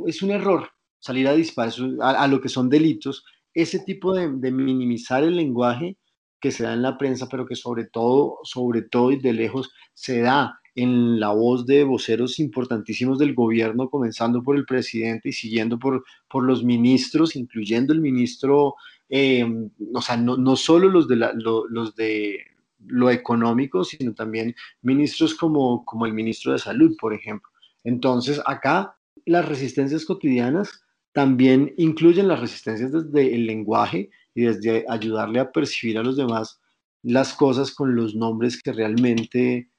[0.06, 5.24] es un error salir a disparar a, lo que son delitos, ese tipo de, minimizar
[5.24, 5.98] el lenguaje
[6.40, 9.72] que se da en la prensa, pero que sobre todo, sobre todo y de lejos
[9.94, 15.34] se da en la voz de voceros importantísimos del gobierno, comenzando por el presidente y
[15.34, 18.76] siguiendo por, por los ministros, incluyendo el ministro,
[19.10, 19.46] eh,
[19.94, 22.40] o sea, no, no solo los de, la, los de
[22.88, 27.50] lo económico, sino también ministros como, como el ministro de Salud, por ejemplo.
[27.84, 35.40] Entonces, acá las resistencias cotidianas también incluyen las resistencias desde el lenguaje y desde ayudarle
[35.40, 36.60] a percibir a los demás
[37.02, 39.70] las cosas con los nombres que realmente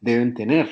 [0.00, 0.70] deben tener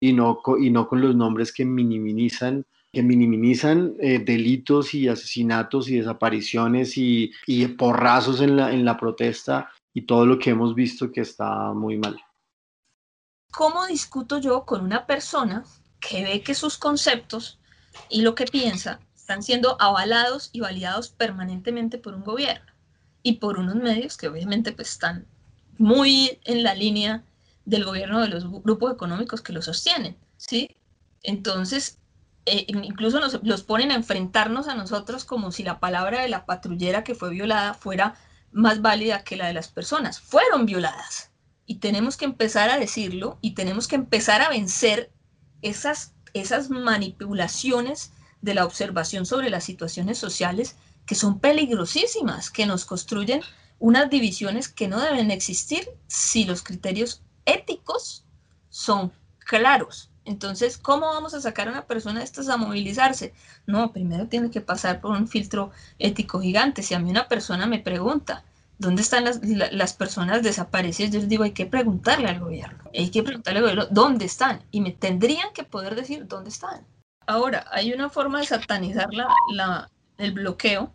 [0.00, 5.88] y no, y no con los nombres que minimizan que minimizan eh, delitos y asesinatos
[5.88, 10.74] y desapariciones y, y porrazos en la, en la protesta y todo lo que hemos
[10.74, 12.20] visto que está muy mal.
[13.50, 15.64] ¿Cómo discuto yo con una persona
[16.00, 17.58] que ve que sus conceptos
[18.10, 22.72] y lo que piensa están siendo avalados y validados permanentemente por un gobierno
[23.22, 25.26] y por unos medios que obviamente pues, están
[25.78, 27.24] muy en la línea
[27.64, 30.76] del gobierno de los grupos económicos que lo sostienen, ¿sí?
[31.22, 31.98] Entonces,
[32.44, 36.44] eh, incluso nos, los ponen a enfrentarnos a nosotros como si la palabra de la
[36.44, 38.16] patrullera que fue violada fuera
[38.50, 40.20] más válida que la de las personas.
[40.20, 41.30] Fueron violadas.
[41.66, 45.12] Y tenemos que empezar a decirlo y tenemos que empezar a vencer
[45.62, 52.84] esas, esas manipulaciones de la observación sobre las situaciones sociales que son peligrosísimas, que nos
[52.84, 53.42] construyen
[53.78, 58.24] unas divisiones que no deben existir si los criterios éticos
[58.70, 60.10] son claros.
[60.24, 63.34] Entonces, ¿cómo vamos a sacar a una persona de estas a movilizarse?
[63.66, 66.82] No, primero tiene que pasar por un filtro ético gigante.
[66.82, 68.44] Si a mí una persona me pregunta,
[68.82, 71.12] ¿Dónde están las, las, personas desaparecidas?
[71.12, 72.82] Yo les digo, hay que preguntarle al gobierno.
[72.92, 74.60] Hay que preguntarle al gobierno dónde están.
[74.72, 76.84] Y me tendrían que poder decir dónde están.
[77.28, 80.90] Ahora, hay una forma de satanizar la, el bloqueo.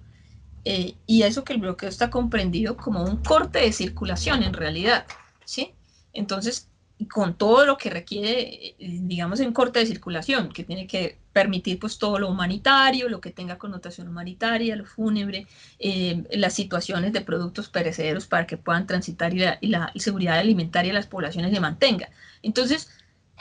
[0.65, 5.05] Eh, y eso que el bloqueo está comprendido como un corte de circulación en realidad.
[5.45, 5.73] ¿sí?
[6.17, 6.67] Entonces,
[7.11, 11.99] con todo lo que requiere, digamos, en corte de circulación, que tiene que permitir pues
[11.99, 15.45] todo lo humanitario, lo que tenga connotación humanitaria, lo fúnebre,
[15.77, 20.95] eh, las situaciones de productos perecederos para que puedan transitar y la, seguridad alimentaria de
[20.95, 22.09] las poblaciones se mantenga.
[22.41, 22.89] Entonces,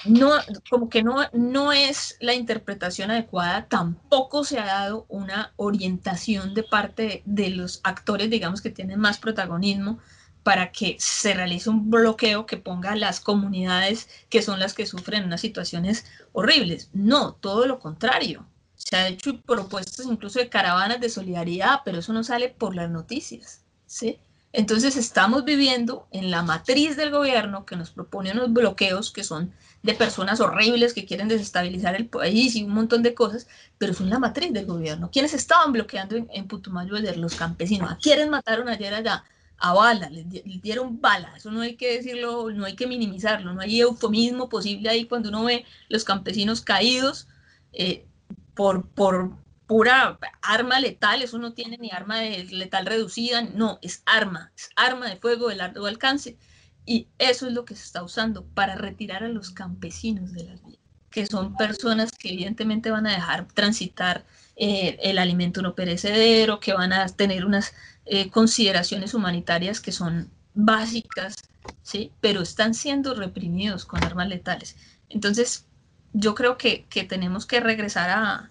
[0.04, 0.32] no,
[0.68, 6.62] como que no, no es la interpretación adecuada, tampoco se ha dado una orientación de
[6.62, 9.98] parte de los actores, digamos, que tienen más protagonismo
[10.46, 14.86] para que se realice un bloqueo que ponga a las comunidades que son las que
[14.86, 16.88] sufren unas situaciones horribles.
[16.92, 18.46] No, todo lo contrario.
[18.76, 22.88] Se han hecho propuestas incluso de caravanas de solidaridad, pero eso no sale por las
[22.88, 23.64] noticias.
[23.86, 24.20] ¿sí?
[24.52, 29.52] Entonces estamos viviendo en la matriz del gobierno que nos propone unos bloqueos que son
[29.82, 34.10] de personas horribles que quieren desestabilizar el país y un montón de cosas, pero son
[34.10, 35.10] la matriz del gobierno.
[35.10, 37.16] ¿Quiénes estaban bloqueando en, en Putumayo ayer?
[37.16, 37.90] Los campesinos.
[37.90, 39.24] ¿A quiénes mataron ayer allá?
[39.58, 40.28] A bala, les,
[40.60, 44.88] dieron bala, eso no hay que decirlo, no hay que minimizarlo, no hay eufemismo posible
[44.88, 47.26] ahí cuando uno ve los campesinos caídos
[47.72, 48.06] eh,
[48.54, 54.52] por, por pura arma letal, eso no tiene ni arma letal reducida, no, es arma,
[54.56, 56.36] es arma de fuego de largo alcance.
[56.84, 60.64] Y eso es lo que se está usando para retirar a los campesinos de las
[60.64, 60.78] vías,
[61.10, 66.72] que son personas que evidentemente van a dejar transitar eh, el alimento no perecedero, que
[66.74, 67.74] van a tener unas
[68.06, 71.36] eh, consideraciones humanitarias que son básicas,
[71.82, 72.12] ¿sí?
[72.20, 74.76] pero están siendo reprimidos con armas letales.
[75.08, 75.66] Entonces,
[76.12, 78.50] yo creo que, tenemos que regresar a,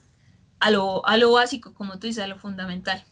[0.59, 3.03] a, lo, a lo básico, como tú dices, a lo fundamental.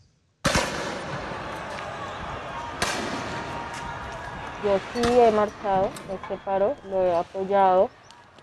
[4.64, 7.90] Yo sí he marchado este paro, lo he apoyado.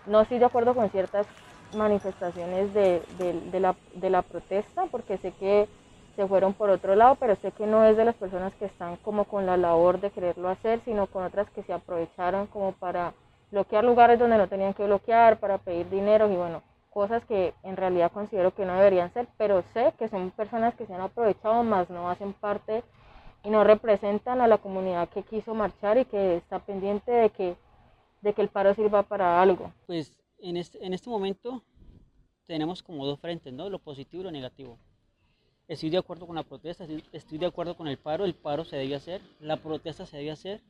[0.07, 1.27] No estoy de acuerdo con ciertas
[1.75, 5.69] manifestaciones de, de, la, de la protesta, porque sé que
[6.16, 8.96] se fueron por otro lado, pero sé que no es de las personas que están
[8.99, 13.14] como con la labor de quererlo hacer, sino con otras que se aprovecharon como para
[13.51, 17.77] bloquear lugares donde no tenían que bloquear, para pedir dinero y bueno, cosas que en
[17.77, 21.62] realidad considero que no deberían ser, pero sé que son personas que se han aprovechado
[21.62, 22.83] más, no hacen parte
[23.44, 27.57] y no representan a la comunidad que quiso marchar y que está pendiente de que,
[28.20, 29.73] de que el paro sirva para algo.
[29.87, 31.62] Pues en este, en este momento
[32.46, 33.70] tenemos como dos frentes, ¿no?
[33.70, 34.79] Lo positivo y lo negativo.
[35.70, 38.74] Estoy de acuerdo con la protesta, estoy de acuerdo con el paro, el paro se
[38.74, 40.61] debe hacer, la protesta se debe hacer.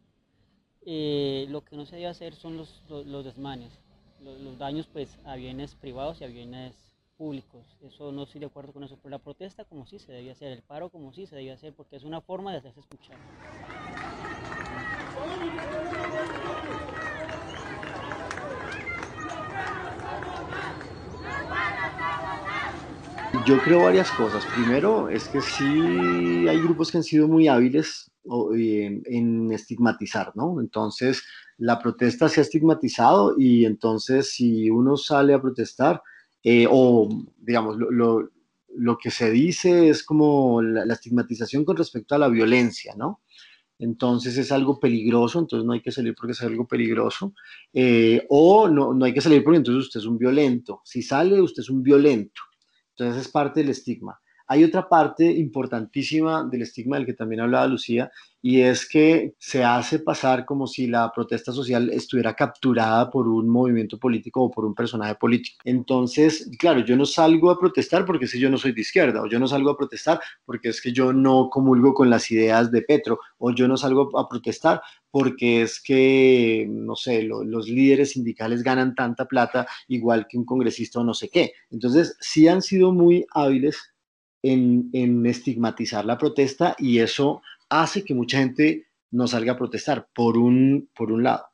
[0.84, 3.72] Eh, lo que no se debe hacer son los, los, desmanes,
[4.22, 6.74] los, daños pues, a bienes privados y a bienes
[7.16, 7.64] públicos.
[7.80, 10.52] Eso no estoy de acuerdo con eso, pero la protesta como sí se debe hacer,
[10.52, 13.16] el paro como sí se debe hacer, porque es una forma de hacerse escuchar.
[23.46, 24.44] Yo creo varias cosas.
[24.54, 28.10] Primero, es que sí hay grupos que han sido muy hábiles
[28.54, 30.60] eh, en estigmatizar, ¿no?
[30.60, 31.22] Entonces,
[31.56, 36.02] la protesta se ha estigmatizado y entonces si uno sale a protestar,
[36.42, 38.28] eh, o digamos, lo,
[38.74, 43.20] lo, que se dice es como la, estigmatización con respecto a la violencia, ¿no?
[43.78, 47.32] Entonces es algo peligroso, entonces no hay que salir porque es algo peligroso.
[47.72, 50.82] Eh, o no, no hay que salir porque entonces usted es un violento.
[50.84, 52.42] Si sale, usted es un violento.
[53.00, 54.19] Entonces es parte del estigma.
[54.52, 58.10] Hay otra parte importantísima del estigma del que también hablaba Lucía,
[58.42, 63.48] y es que se hace pasar como si la protesta social estuviera capturada por un
[63.48, 65.58] movimiento político o por un personaje político.
[65.62, 69.28] Entonces, claro, yo no salgo a protestar porque si yo no soy de izquierda, o
[69.28, 72.82] yo no salgo a protestar porque es que yo no comulgo con las ideas de
[72.82, 74.82] Petro, o yo no salgo a protestar
[75.12, 80.98] porque es que, no sé, los líderes sindicales ganan tanta plata igual que un congresista
[80.98, 81.52] o no sé qué.
[81.70, 83.89] Entonces, sí han sido muy hábiles
[84.42, 90.36] en, estigmatizar la protesta y eso hace que mucha gente no salga a protestar, por
[90.36, 91.46] un, por un lado.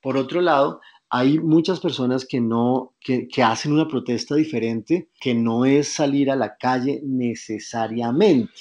[0.00, 0.80] Por otro lado,
[1.10, 6.30] hay muchas personas que no, que, que, hacen una protesta diferente, que no es salir
[6.30, 8.52] a la calle necesariamente.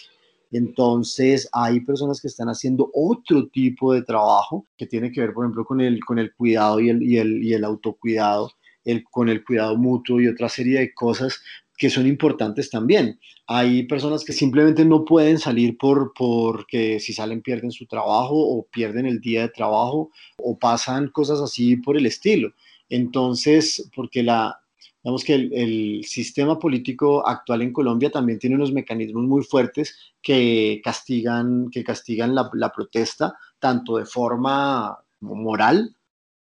[0.51, 5.45] Entonces, hay personas que están haciendo otro tipo de trabajo que tiene que ver, por
[5.45, 8.51] ejemplo, con el, con el cuidado y el, y el, y el autocuidado,
[8.85, 11.41] el, con el cuidado mutuo y otra serie de cosas
[11.77, 13.19] que son importantes también.
[13.45, 18.65] Hay personas que simplemente no pueden salir por, porque si salen pierden su trabajo o
[18.65, 22.53] pierden el día de trabajo o pasan cosas así por el estilo.
[22.89, 24.59] Entonces, porque la,
[25.07, 30.81] Digamos que el, sistema político actual en Colombia también tiene unos mecanismos muy fuertes que
[30.83, 35.95] castigan, que castigan la, protesta tanto de forma moral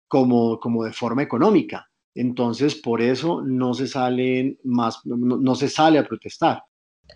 [0.09, 1.91] como, como de forma económica.
[2.15, 6.63] Entonces, por eso no se salen más, no, se sale a protestar.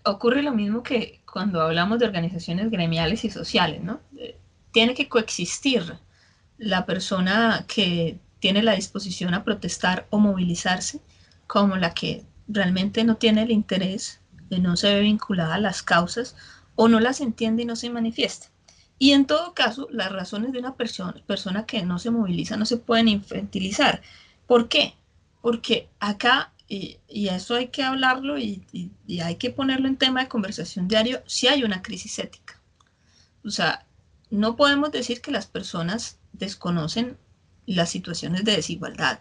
[0.05, 4.01] Ocurre lo mismo que cuando hablamos de organizaciones gremiales y sociales, ¿no?
[4.17, 4.37] Eh,
[4.73, 5.99] tiene que coexistir
[6.59, 11.01] la persona que tiene la disposición a protestar o movilizarse
[11.47, 14.21] como la que realmente no tiene el interés,
[14.51, 16.37] no se ve vinculada a las causas
[16.75, 18.49] o no las entiende y no se manifiesta.
[18.99, 22.67] Y en todo caso, las razones de una persona, persona que no se moviliza no
[22.67, 24.03] se pueden infantilizar.
[24.49, 24.95] ¿Por qué?
[25.43, 28.65] Porque acá, y, eso hay que hablarlo y,
[29.23, 32.59] hay que ponerlo en tema de conversación diario, si hay una crisis ética.
[33.45, 33.87] O sea,
[34.31, 37.19] no podemos decir que las personas desconocen
[37.67, 39.21] las situaciones de desigualdad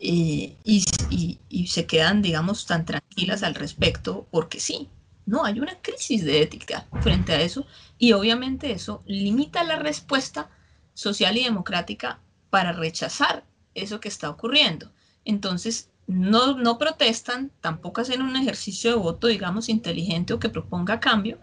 [0.00, 4.88] y, y, se quedan, digamos, tan tranquilas al respecto porque sí.
[5.24, 7.64] No, hay una crisis de ética frente a eso
[7.96, 10.50] y obviamente eso limita la respuesta
[10.94, 12.18] social y democrática
[12.50, 13.44] para rechazar
[13.74, 14.92] eso que está ocurriendo.
[15.24, 21.00] Entonces, no, no protestan, tampoco hacen un ejercicio de voto, digamos, inteligente o que proponga
[21.00, 21.38] cambio.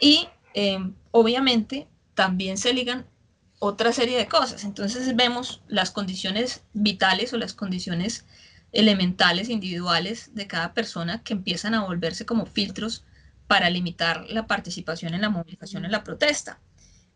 [0.00, 0.78] Y eh,
[1.10, 3.06] obviamente también se ligan
[3.58, 4.64] otra serie de cosas.
[4.64, 8.26] Entonces vemos las condiciones vitales o las condiciones
[8.72, 13.04] elementales, individuales de cada persona que empiezan a volverse como filtros
[13.46, 16.58] para limitar la participación en la movilización, en la protesta.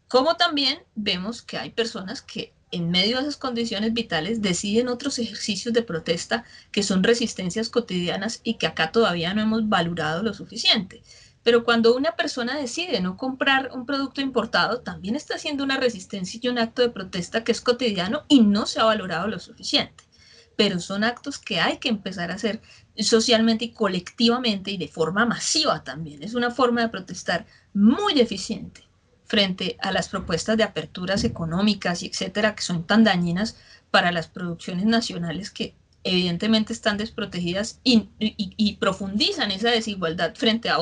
[0.08, 5.18] Como también vemos que hay personas que en medio de esas condiciones vitales deciden otros
[5.18, 10.34] ejercicios de protesta que son resistencias cotidianas y que acá todavía no hemos valorado lo
[10.34, 11.02] suficiente.
[11.42, 16.38] Pero cuando una persona decide no comprar un producto importado, también está haciendo una resistencia
[16.42, 20.04] y un acto de protesta que es cotidiano y no se ha valorado lo suficiente.
[20.56, 22.60] Pero son actos que hay que empezar a hacer
[22.98, 26.22] socialmente y colectivamente y de forma masiva también.
[26.22, 28.89] Es una forma de protestar muy eficiente
[29.30, 33.56] frente a las propuestas de aperturas económicas y etcétera que son tan dañinas
[33.92, 38.08] para las producciones nacionales que evidentemente están desprotegidas y,
[38.80, 40.78] profundizan esa desigualdad frente a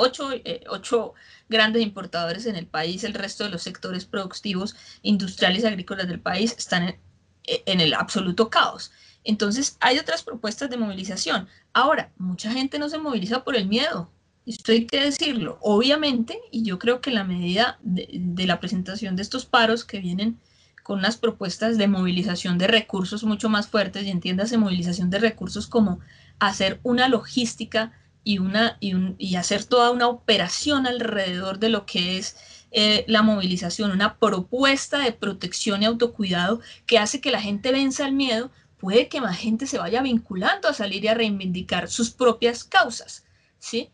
[0.46, 1.12] eh, ocho,
[1.50, 6.20] grandes importadores en el país, el resto de los sectores productivos, industriales y agrícolas del
[6.20, 6.96] país están
[7.44, 8.92] en el absoluto caos.
[9.24, 11.48] Entonces, hay otras propuestas de movilización.
[11.74, 14.10] Ahora, mucha gente no se moviliza por el miedo,
[14.48, 15.58] esto hay que decirlo.
[15.60, 20.38] Obviamente, y yo creo que la medida de, la presentación de estos paros que vienen
[20.82, 25.66] con unas propuestas de movilización de recursos mucho más fuertes y entiéndase movilización de recursos
[25.66, 26.00] como
[26.38, 27.92] hacer una logística
[28.24, 32.36] y, una, y, hacer toda una operación alrededor de lo que es
[32.70, 38.06] eh, la movilización, una propuesta de protección y autocuidado que hace que la gente venza
[38.06, 42.10] el miedo, puede que más gente se vaya vinculando a salir y a reivindicar sus
[42.10, 43.24] propias causas,
[43.58, 43.90] ¿sí?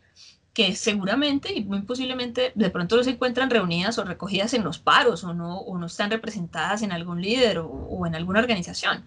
[0.55, 4.79] Que seguramente y muy posiblemente de pronto no se encuentran reunidas o recogidas en los
[4.79, 9.03] paros o no, o no están representadas en algún líder o, en alguna organización,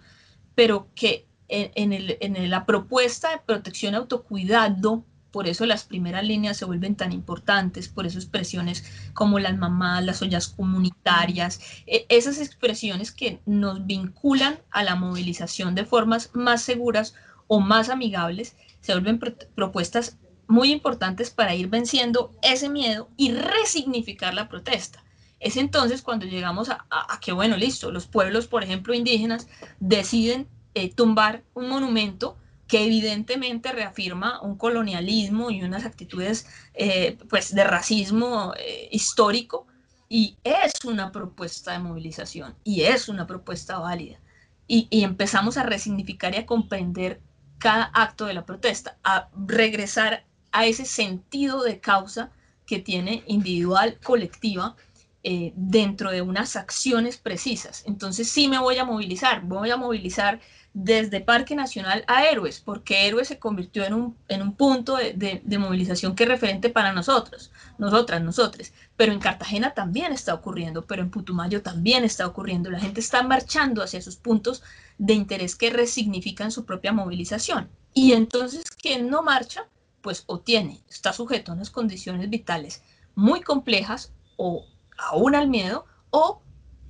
[0.53, 6.95] pero que en, la propuesta de protección autocuidado, por eso las primeras líneas se vuelven
[6.95, 8.85] tan importantes, por eso expresiones
[9.15, 15.73] como las mamás, las ollas comunitarias, e, esas expresiones que nos vinculan a la movilización
[15.73, 17.15] de formas más seguras
[17.47, 19.19] o más amigables, se vuelven
[19.55, 20.18] propuestas
[20.49, 25.03] muy importantes para ir venciendo ese miedo y resignificar la protesta.
[25.39, 26.85] Es entonces cuando llegamos a,
[27.21, 29.47] que, bueno, listo, los pueblos, por ejemplo, indígenas,
[29.79, 32.35] deciden eh, tumbar un monumento
[32.67, 39.67] que evidentemente reafirma un colonialismo y unas actitudes eh, pues de racismo eh, histórico
[40.09, 44.19] y es una propuesta de movilización y es una propuesta válida.
[44.67, 47.21] Y, y, empezamos a resignificar y a comprender
[47.59, 52.31] cada acto de la protesta, a regresar a ese sentido de causa
[52.65, 54.75] que tiene individual, colectiva,
[55.23, 57.83] eh, dentro de unas acciones precisas.
[57.85, 60.39] Entonces sí me voy a movilizar, voy a movilizar
[60.73, 65.41] desde Parque Nacional a Héroes, porque Héroes se convirtió en un, en un punto de,
[65.43, 68.71] de, movilización que es referente para nosotros, nosotras, nosotros.
[68.95, 72.69] Pero en Cartagena también está ocurriendo, pero en Putumayo también está ocurriendo.
[72.69, 74.63] La gente está marchando hacia esos puntos
[74.97, 77.67] de interés que resignifican su propia movilización.
[77.93, 79.65] Y entonces, quien no marcha,
[80.01, 82.83] pues o tiene, está sujeto a unas condiciones vitales
[83.15, 84.65] muy complejas o
[84.97, 86.41] aún al miedo, o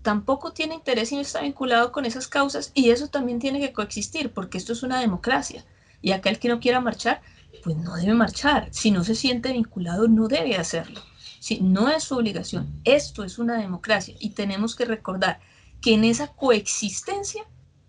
[0.02, 3.74] tampoco tiene interés y no está vinculado con esas causas y eso también tiene que
[3.74, 5.66] coexistir porque esto es una democracia
[6.02, 7.22] y aquel que no quiera marchar,
[7.64, 8.70] pues no debe marchar.
[8.72, 11.02] Si no se siente vinculado, no debe hacerlo.
[11.40, 15.40] Si no es su obligación, esto es una democracia y tenemos que recordar
[15.82, 17.44] que en esa coexistencia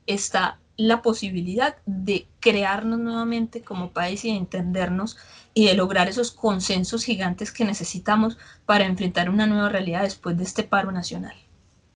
[0.06, 5.18] está la posibilidad de crearnos nuevamente como país y de entendernos
[5.52, 10.44] y de lograr esos consensos gigantes que necesitamos para enfrentar una nueva realidad después de
[10.44, 11.34] este paro nacional.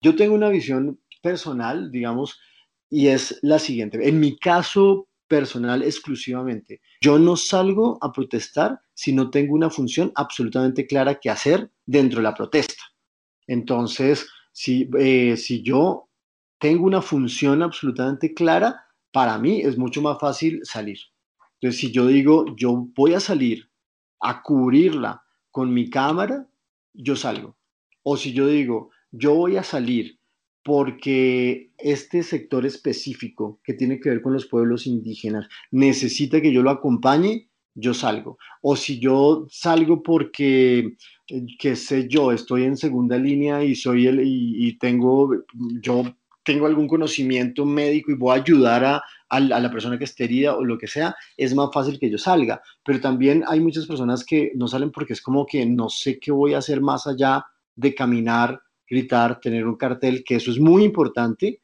[0.02, 2.38] Yo tengo una visión personal, digamos,
[2.90, 4.06] y es la siguiente.
[4.06, 10.12] En mi caso personal exclusivamente, yo no salgo a protestar si no tengo una función
[10.14, 12.82] absolutamente clara que hacer dentro de la protesta.
[13.46, 16.10] Entonces, si, eh, si yo
[16.58, 20.98] tengo una función absolutamente clara, para mí es mucho más fácil salir.
[21.60, 23.70] Entonces, si yo digo, yo voy a salir
[24.20, 26.48] a cubrirla con mi cámara,
[26.92, 27.56] yo salgo.
[28.02, 30.18] O si yo digo, yo voy a salir
[30.64, 36.62] porque este sector específico que tiene que ver con los pueblos indígenas necesita que yo
[36.62, 38.38] lo acompañe, yo salgo.
[38.62, 40.96] O si yo salgo porque,
[41.28, 45.30] eh, qué sé yo, estoy en segunda línea y soy el, y, y tengo,
[45.82, 46.04] yo
[46.44, 49.02] tengo algún conocimiento médico y voy a ayudar a,
[49.40, 52.62] la persona que esté herida o lo que sea, es más fácil que yo salga.
[52.84, 56.30] Pero también hay muchas personas que no salen porque es como que no sé qué
[56.30, 60.84] voy a hacer más allá de caminar, gritar, tener un cartel, que eso es muy
[60.84, 61.62] importante,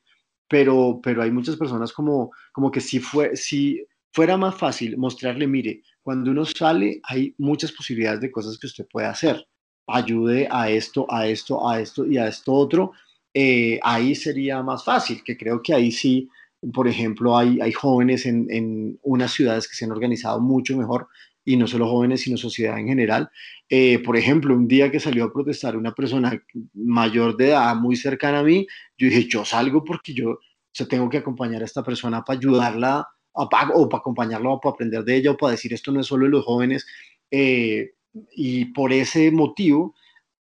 [0.49, 5.47] pero, pero hay muchas personas como, como que si, fue, si fuera más fácil mostrarle,
[5.47, 9.47] mire, cuando uno sale hay muchas posibilidades de cosas que usted puede hacer.
[9.87, 12.93] Ayude a esto, a esto, a esto y a esto otro
[13.35, 16.28] eh, ahí sería más fácil, que creo que ahí sí,
[16.72, 21.09] por ejemplo, hay, hay jóvenes en, en, unas ciudades que se han organizado mucho mejor,
[21.45, 23.31] y no solo jóvenes, sino sociedad en general.
[23.68, 26.43] Eh, por ejemplo, un día que salió a protestar una persona
[26.74, 28.66] mayor de edad, muy cercana a mí,
[28.99, 30.39] yo dije, yo salgo porque yo
[30.81, 35.05] o tengo que acompañar a esta persona para ayudarla, o para acompañarla, o para aprender
[35.05, 36.87] de ella, o para decir esto no es solo de los jóvenes.
[37.31, 37.91] Eh,
[38.33, 39.95] y por ese motivo,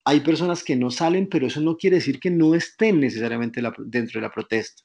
[0.04, 4.20] hay personas que no salen, pero eso no quiere decir que no estén necesariamente dentro
[4.20, 4.82] de la protesta.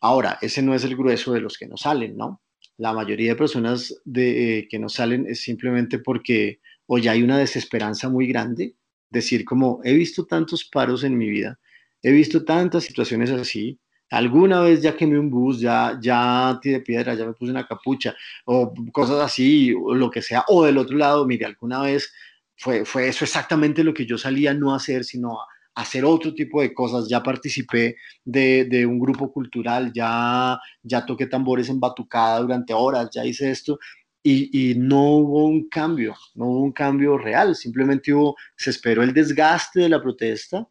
[0.00, 2.42] Ahora, ese no es el grueso de los que no salen, ¿no?
[2.78, 7.22] La mayoría de personas de, eh, que no salen es simplemente porque o ya hay
[7.22, 8.74] una desesperanza muy grande,
[9.10, 11.60] decir como, he visto tantos paros en mi vida,
[12.02, 13.78] he visto tantas situaciones así,
[14.10, 18.16] alguna vez ya quemé un bus, ya, ya tiré piedra, ya me puse una capucha,
[18.44, 22.12] o cosas así, o lo que sea, o del otro lado, mire, alguna vez
[22.60, 26.34] fue, fue eso exactamente lo que yo salía no a hacer, sino a, hacer otro
[26.34, 27.08] tipo de cosas.
[27.08, 33.08] Ya participé de, de, un grupo cultural, ya, ya toqué tambores en batucada durante horas,
[33.14, 33.78] ya hice esto.
[34.22, 39.02] Y, y, no hubo un cambio, no hubo un cambio real, simplemente hubo, se esperó
[39.02, 40.68] el desgaste de la protesta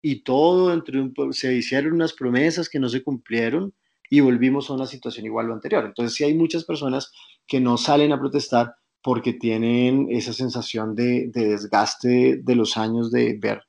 [0.00, 3.74] y todo, entre un, se hicieron unas promesas que no se cumplieron
[4.08, 5.84] y volvimos a una situación igual a lo anterior.
[5.84, 7.10] Entonces, sí hay muchas personas
[7.48, 13.36] que no salen a protestar porque tienen esa sensación de, desgaste de los años de
[13.38, 13.62] ver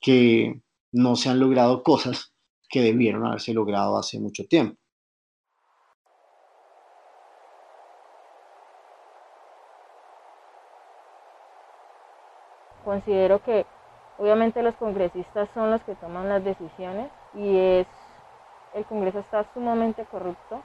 [0.00, 0.60] que
[0.90, 2.34] no se han logrado cosas
[2.68, 4.76] que debieron haberse logrado hace mucho tiempo.
[12.84, 13.64] Considero que
[14.18, 17.86] obviamente los congresistas son los que toman las decisiones y es
[18.74, 20.60] el Congreso está sumamente corrupto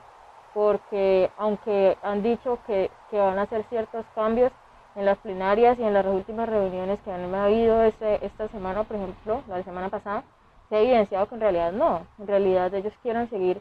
[0.54, 4.52] porque aunque han dicho que, van a hacer ciertos cambios
[4.94, 8.96] en las plenarias y en las últimas reuniones que han habido este, esta semana, por
[8.96, 10.22] ejemplo, la semana pasada,
[10.68, 13.60] se ha evidenciado que en realidad no, en realidad ellos quieren seguir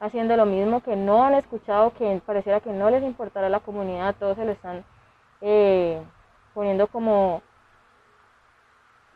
[0.00, 4.14] haciendo lo mismo, que no han escuchado, que pareciera que no les importará la comunidad,
[4.18, 4.84] todos se lo están
[5.40, 6.00] eh,
[6.54, 7.42] poniendo como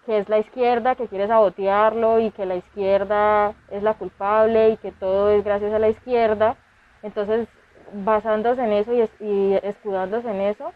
[0.07, 4.77] que es la izquierda que quiere sabotearlo y que la izquierda es la culpable y
[4.79, 6.57] que todo es gracias a la izquierda
[7.03, 7.48] entonces,
[7.92, 10.72] basándose en eso y, escudándose en eso,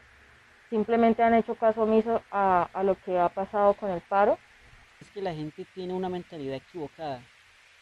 [0.70, 4.38] simplemente han hecho caso omiso a, lo que ha pasado con el paro.
[5.00, 7.20] Es que la gente tiene una mentalidad equivocada.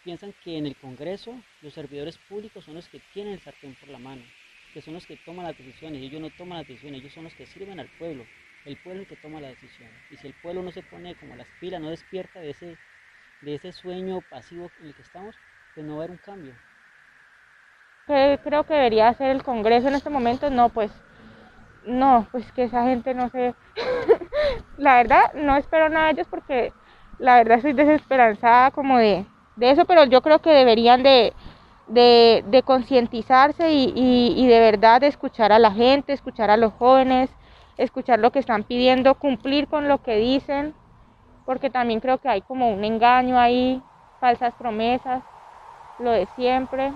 [0.02, 3.88] Piensan que en el Congreso los servidores públicos son los que tienen el sartén por
[3.88, 4.22] la mano,
[4.74, 6.02] que son los que toman las decisiones.
[6.02, 8.26] Ellos no toman las decisiones, ellos son los que sirven al pueblo.
[8.66, 9.88] El pueblo es el que toma la decisión.
[10.10, 12.76] Y si el pueblo no se pone como las pilas, no despierta de ese,
[13.40, 15.36] de ese sueño pasivo en el que estamos,
[15.74, 16.54] pues no va a haber un cambio.
[18.06, 20.50] ¿Qué creo que debería hacer el Congreso en este momento?
[20.50, 20.90] No, pues
[21.84, 23.54] no, pues que esa gente no se...
[24.76, 26.74] la verdad, no espero nada de ellos porque
[27.18, 29.26] la verdad estoy desesperanzada como de,
[29.56, 31.34] de eso, pero yo creo que deberían de,
[31.86, 36.56] de, de concientizarse y, y, y de verdad de escuchar a la gente, escuchar a
[36.56, 37.30] los jóvenes,
[37.78, 40.74] escuchar lo que están pidiendo, cumplir con lo que dicen,
[41.44, 43.82] porque también creo que hay como un engaño ahí,
[44.20, 45.24] falsas promesas,
[45.98, 46.94] lo de siempre.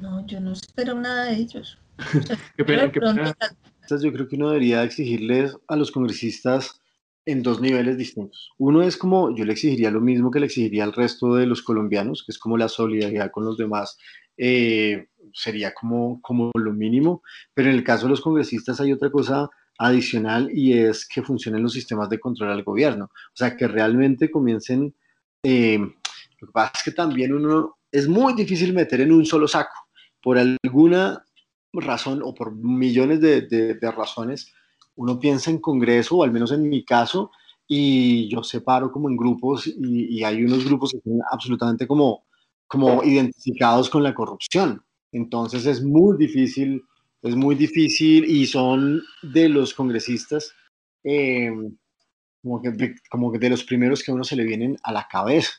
[0.00, 1.78] No, yo no espero nada de ellos.
[2.56, 3.34] qué pena, qué pena.
[3.90, 6.80] Yo creo que uno debería exigirles a los congresistas
[7.26, 8.50] en dos niveles distintos.
[8.58, 11.62] Uno es como yo le exigiría lo mismo que le exigiría al resto de los
[11.62, 13.98] colombianos, que es como la solidaridad con los demás,
[14.38, 17.22] eh, sería como, como lo mínimo,
[17.52, 21.62] pero en el caso de los congresistas hay otra cosa adicional y es que funcionen
[21.62, 24.94] los sistemas de control al gobierno, o sea, que realmente comiencen,
[25.42, 29.46] eh, lo que pasa es que también uno es muy difícil meter en un solo
[29.46, 29.81] saco,
[30.22, 31.24] por alguna
[31.72, 34.52] razón o por millones de, razones,
[34.94, 37.30] uno piensa en Congreso, o al menos en mi caso,
[37.66, 42.24] y yo separo como en grupos y, hay unos grupos que son absolutamente como,
[42.66, 44.84] como identificados con la corrupción.
[45.12, 46.82] Entonces es muy difícil,
[47.22, 50.52] es muy difícil y son de los congresistas
[51.02, 51.76] em,
[52.42, 55.06] como, que, como que de los primeros que a uno se le vienen a la
[55.10, 55.52] cabeza.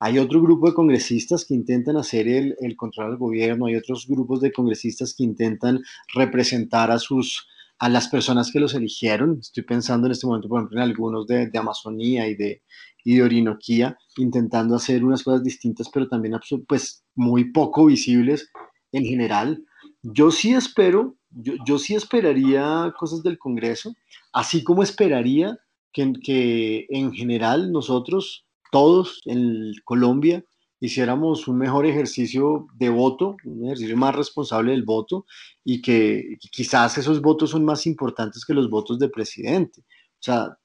[0.00, 4.06] Hay otro grupo de congresistas que intentan hacer el, el control del gobierno, hay otros
[4.06, 5.80] grupos de congresistas que intentan
[6.14, 9.38] representar a sus, a las personas que los eligieron.
[9.40, 12.62] Estoy pensando en este momento, por ejemplo, en algunos de, de Amazonía y de,
[13.04, 16.34] y de Orinoquía, intentando hacer unas cosas distintas, pero también
[16.66, 18.50] pues, muy poco visibles
[18.92, 19.64] en general.
[20.02, 23.94] Yo sí espero, yo, yo sí esperaría cosas del Congreso,
[24.32, 25.58] así como esperaría
[25.92, 30.44] que, que en general nosotros, todos en Colombia,
[30.80, 35.26] hiciéramos un mejor ejercicio de voto, un ejercicio más responsable del voto
[35.64, 40.58] y que quizás esos votos son más importantes que los votos de presidente, o sea,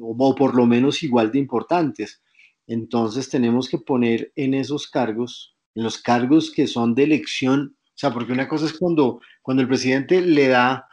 [0.00, 2.22] o, por lo menos igual de importantes.
[2.66, 7.98] Entonces tenemos que poner en esos cargos, en los cargos que son de elección, o
[8.00, 10.86] sea, porque una cosa es cuando, cuando el presidente le da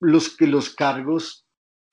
[0.00, 1.46] los, los cargos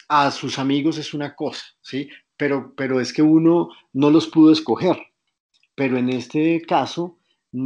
[0.07, 2.07] a sus amigos es una cosa, ¿sí?
[2.43, 4.97] Pero, pero es que uno no los pudo escoger
[5.75, 7.17] pero en este caso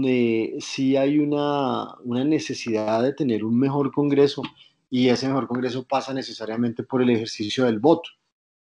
[0.06, 4.42] eh, sí hay una, necesidad de tener un mejor Congreso
[4.90, 8.10] y ese mejor Congreso pasa necesariamente por el ejercicio del voto.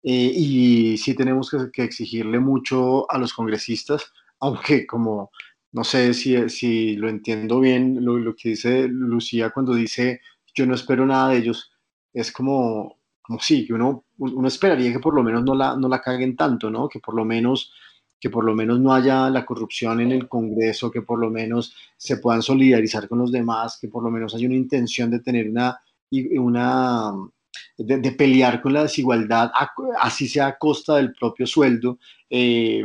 [0.02, 5.30] Eh, y sí tenemos que, exigirle mucho a los congresistas, aunque como
[5.72, 10.20] no sé si, si lo entiendo bien, lo, que dice Lucía cuando dice
[10.54, 11.70] yo no espero nada de ellos,
[12.14, 12.97] es como,
[13.40, 16.70] sí, que uno, uno esperaría que por lo menos no la, no la caguen tanto,
[16.70, 16.88] ¿no?
[16.88, 17.72] Que por lo menos
[18.20, 21.74] que por lo menos no haya la corrupción en el Congreso, que por lo menos
[21.96, 25.48] se puedan solidarizar con los demás, que por lo menos haya una intención de tener
[25.48, 27.12] una, una
[27.76, 29.50] de, pelear con la desigualdad,
[30.00, 31.98] así sea a costa del propio sueldo.
[32.28, 32.84] Eh,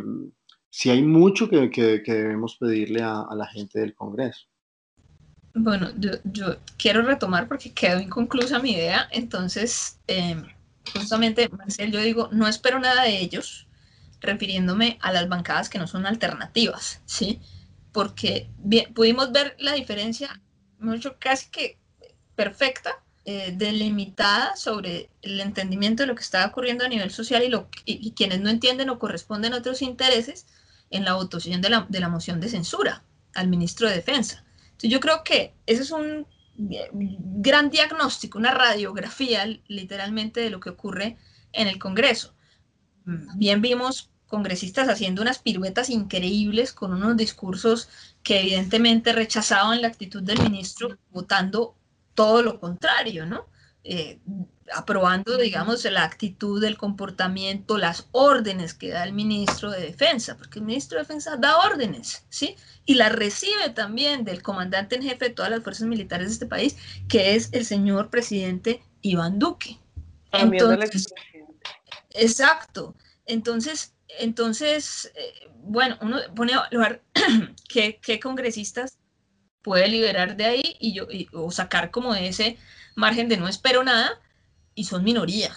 [0.69, 1.69] sí hay mucho que,
[2.05, 4.47] debemos pedirle a, la gente del Congreso.
[5.55, 10.41] Bueno, yo, quiero retomar porque quedó inconclusa mi idea, entonces, eh,
[10.93, 13.67] justamente, Marcel, yo digo, no espero nada de ellos,
[14.19, 17.39] refiriéndome a las bancadas que no son alternativas, ¿sí?
[17.91, 18.49] Porque
[18.95, 20.41] pudimos ver la diferencia,
[20.79, 21.77] mucho casi que
[22.35, 27.49] perfecta, eh, delimitada sobre el entendimiento de lo que estaba ocurriendo a nivel social y,
[27.49, 30.47] lo, y, quienes no entienden o corresponden a otros intereses
[30.89, 34.43] en la votación de la, de la moción de censura al ministro de Defensa.
[34.89, 41.17] Yo creo que ese es un gran diagnóstico, una radiografía literalmente de lo que ocurre
[41.51, 42.35] en el Congreso.
[43.05, 47.89] Bien vimos congresistas haciendo unas piruetas increíbles con unos discursos
[48.23, 51.75] que evidentemente rechazaban la actitud del ministro, votando
[52.13, 53.45] todo lo contrario, ¿no?
[53.85, 54.19] Eh,
[54.73, 60.59] aprobando, digamos, la actitud, el comportamiento, las órdenes que da el ministro de Defensa, porque
[60.59, 62.55] el ministro de Defensa da órdenes, ¿sí?
[62.85, 66.45] Y las recibe también del comandante en jefe de todas las fuerzas militares de este
[66.45, 66.77] país,
[67.09, 69.79] que es el señor presidente Iván Duque.
[70.31, 71.13] Entonces,
[72.11, 72.95] exacto.
[73.25, 77.01] Entonces, entonces, eh, bueno, uno pone a evaluar
[77.69, 78.97] qué, congresistas
[79.61, 82.57] puede liberar de ahí y yo, o sacar como ese
[82.95, 84.19] margen de no espero nada
[84.75, 85.53] y son minoría.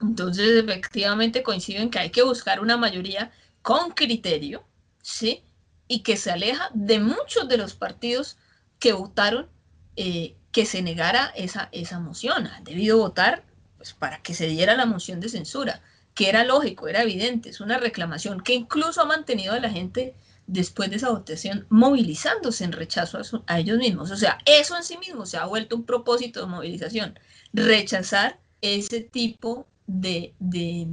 [0.00, 4.64] Entonces, efectivamente coincido en que hay que buscar una mayoría con criterio,
[5.02, 5.42] ¿sí?
[5.88, 8.36] Y que se aleja de muchos de los partidos
[8.78, 9.48] que votaron
[9.96, 12.46] eh, que se negara esa, esa moción.
[12.46, 13.44] Han debido votar
[13.76, 15.82] pues, para que se diera la moción de censura
[16.18, 20.16] que era lógico, era evidente, es una reclamación que incluso ha mantenido a la gente
[20.48, 24.10] después de esa votación movilizándose en rechazo a, ellos mismos.
[24.10, 27.18] O sea, eso en sí mismo se ha vuelto un propósito de movilización,
[27.52, 30.88] rechazar ese tipo de, de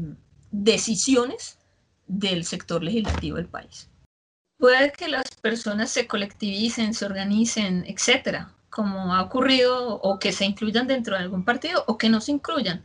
[0.51, 1.57] decisiones
[2.05, 3.89] del sector legislativo del país.
[4.57, 10.45] Puede que las personas se colectivicen, se organicen, etcétera, como ha ocurrido, o que se
[10.45, 12.83] incluyan dentro de algún partido o que no se incluyan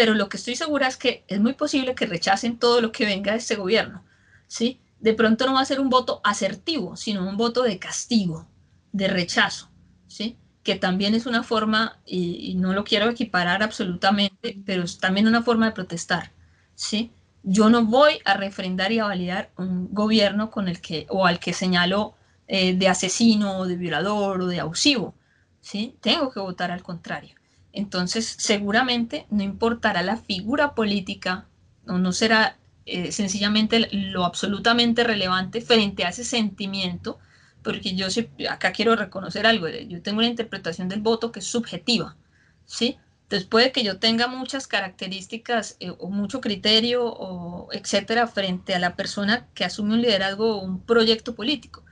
[0.00, 3.04] pero lo que estoy segura es que es muy posible que rechacen todo lo que
[3.04, 4.02] venga de este gobierno,
[4.46, 4.80] ¿sí?
[5.00, 8.46] De pronto no va a ser un voto asertivo, sino un voto de castigo,
[8.92, 9.70] de rechazo,
[10.06, 10.36] ¿sí?
[10.62, 15.42] que también es una forma, y, no lo quiero equiparar absolutamente, pero es también una
[15.42, 16.32] forma de protestar,
[16.74, 17.12] ¿sí?
[17.42, 21.38] Yo no voy a refrendar y a validar un gobierno con el que, o al
[21.38, 22.14] que señalo
[22.46, 25.14] eh, de asesino, o de violador, o de abusivo,
[25.60, 25.96] ¿sí?
[26.02, 27.34] Tengo que votar al contrario.
[27.72, 31.46] Entonces, seguramente no importará la figura política,
[31.86, 37.18] o no será eh, sencillamente lo absolutamente relevante frente a ese sentimiento,
[37.62, 38.06] porque yo
[38.48, 42.16] acá quiero reconocer algo, yo tengo una interpretación del voto que es subjetiva,
[42.64, 42.96] ¿sí?
[43.24, 48.80] Entonces puede que yo tenga muchas características eh, o mucho criterio o etcétera frente a
[48.80, 51.84] la persona que asume un liderazgo o un proyecto político,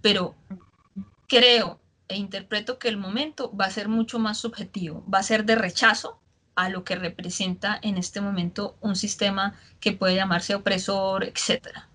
[0.00, 0.36] pero
[1.26, 5.44] creo e interpreto que el momento va a ser mucho más subjetivo, va a ser
[5.44, 6.20] de rechazo
[6.56, 11.88] a lo que representa en este momento un sistema que puede llamarse opresor, etcétera.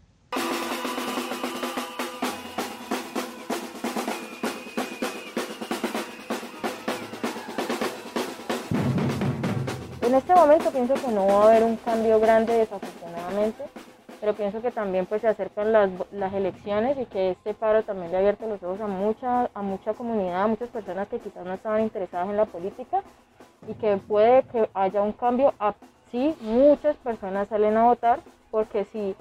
[10.02, 13.64] En este momento pienso que no va a haber un cambio grande desafortunadamente,
[14.20, 18.12] pero pienso que también pues se acercan las, las elecciones y que este paro también
[18.12, 21.46] le ha abierto los ojos a mucha, a mucha comunidad, a muchas personas que quizás
[21.46, 23.02] no estaban interesadas en la política
[23.68, 25.54] y que puede que haya un cambio.
[26.12, 29.16] Sí, muchas personas salen a votar porque si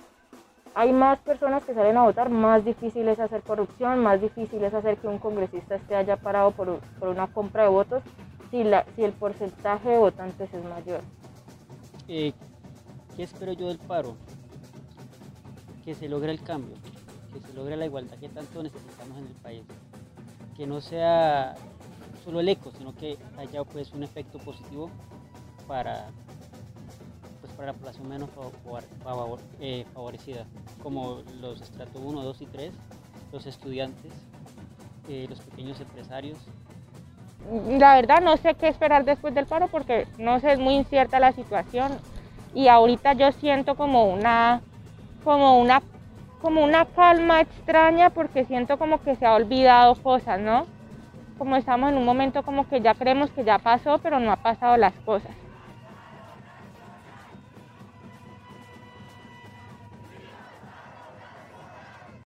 [0.74, 4.74] hay más personas que salen a votar, más difícil es hacer corrupción, más difícil es
[4.74, 8.02] hacer que un congresista esté haya parado por, por una compra de votos
[8.50, 11.00] si, la, si el porcentaje de votantes es mayor.
[12.08, 12.32] Eh,
[13.16, 14.16] ¿Qué espero yo del paro?
[15.84, 16.74] Que se logre el cambio,
[17.32, 19.62] que se logre la igualdad que tanto necesitamos en el país.
[20.56, 21.54] Que no sea
[22.30, 24.88] solo el eco, sino que haya pues un efecto positivo
[25.66, 26.06] para,
[27.40, 28.30] pues, para la población menos
[29.60, 30.46] eh, favorecida,
[30.80, 32.72] como los estratos 1, 2 y 3,
[33.32, 34.12] los estudiantes,
[35.08, 36.38] eh, los pequeños empresarios,
[37.68, 41.18] la verdad no sé qué esperar después del paro porque no sé, es muy incierta
[41.18, 41.90] la situación
[42.54, 44.60] y ahorita yo siento como una,
[45.24, 45.82] como una,
[46.40, 50.66] como una calma extraña porque siento como que se ha olvidado cosas, ¿no?
[51.40, 54.36] Como estamos en un momento como que ya creemos que ya pasó, pero no ha
[54.36, 55.34] pasado las cosas.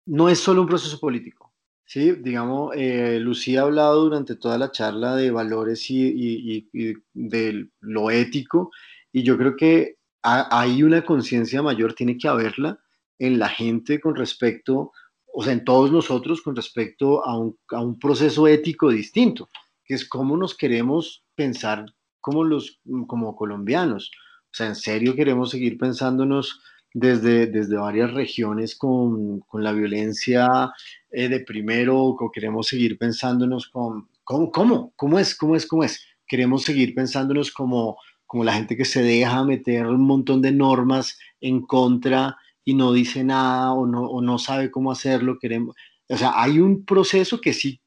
[0.05, 1.51] No es solo un proceso político
[1.85, 6.69] Sí, digamos, eh, Lucía ha hablado durante toda la charla de valores y,
[7.13, 8.71] de lo ético,
[9.11, 12.79] y yo creo que hay una conciencia mayor, tiene que haberla
[13.19, 14.93] en la gente con respecto,
[15.35, 19.49] o sea, en todos nosotros con respecto a un, a un proceso ético distinto,
[19.83, 21.85] que es cómo nos queremos pensar
[22.21, 24.11] como, los, como colombianos.
[24.45, 26.61] O sea, en serio queremos seguir pensándonos
[26.93, 30.71] desde, desde varias regiones con, con la violencia
[31.09, 35.83] eh, de primero, o queremos seguir pensándonos con, ¿cómo, cómo, cómo es, cómo es, cómo
[35.83, 36.05] es?
[36.27, 41.17] Queremos seguir pensándonos como, como la gente que se deja meter un montón de normas
[41.41, 45.37] en contra y no dice nada o no, o no sabe cómo hacerlo.
[45.39, 45.75] Queremos,
[46.09, 47.81] o sea, hay un proceso que sí,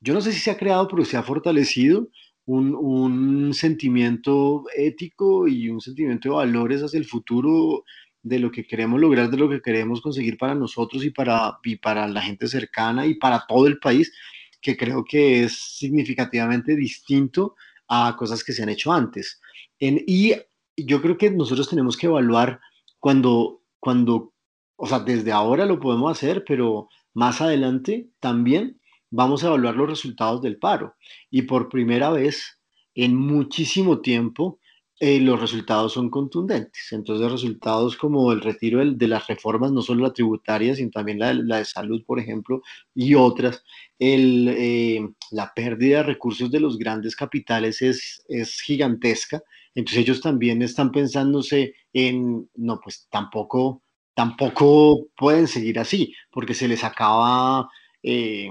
[0.00, 2.08] yo no sé si se ha creado, pero se ha fortalecido
[2.46, 7.84] un, un sentimiento ético y un sentimiento de valores hacia el futuro
[8.22, 11.76] de lo que queremos lograr, de lo que queremos conseguir para nosotros y para, y
[11.76, 14.12] para la gente cercana y para todo el país,
[14.60, 17.54] que creo que es significativamente distinto
[17.88, 19.40] a cosas que se han hecho antes.
[19.78, 20.34] En, y
[20.76, 22.60] yo creo que nosotros tenemos que evaluar
[22.98, 24.32] cuando, cuando,
[24.76, 29.88] o sea, desde ahora lo podemos hacer, pero más adelante también vamos a evaluar los
[29.88, 30.94] resultados del paro.
[31.30, 32.60] Y por primera vez
[32.94, 34.58] en muchísimo tiempo,
[35.00, 36.88] eh, los resultados son contundentes.
[36.90, 41.58] Entonces, resultados como el retiro de las reformas, no solo la tributaria, sino también la,
[41.58, 42.62] de salud, por ejemplo,
[42.94, 43.62] y otras,
[44.00, 49.40] el, eh, la pérdida de recursos de los grandes capitales es, es gigantesca.
[49.78, 56.66] Entonces, ellos también están pensándose en, no, pues tampoco, tampoco pueden seguir así, porque se
[56.66, 57.68] les acaba...
[58.02, 58.50] Eh,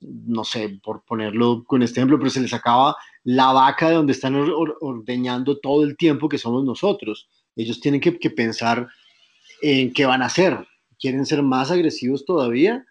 [0.00, 4.12] no sé, por ponerlo con este ejemplo, pero se les acaba la vaca de donde
[4.12, 7.30] están ordeñando todo el tiempo que somos nosotros.
[7.56, 8.86] Ellos tienen que, pensar
[9.62, 10.58] en qué van a hacer.
[10.98, 12.84] ¿Quieren ser más agresivos todavía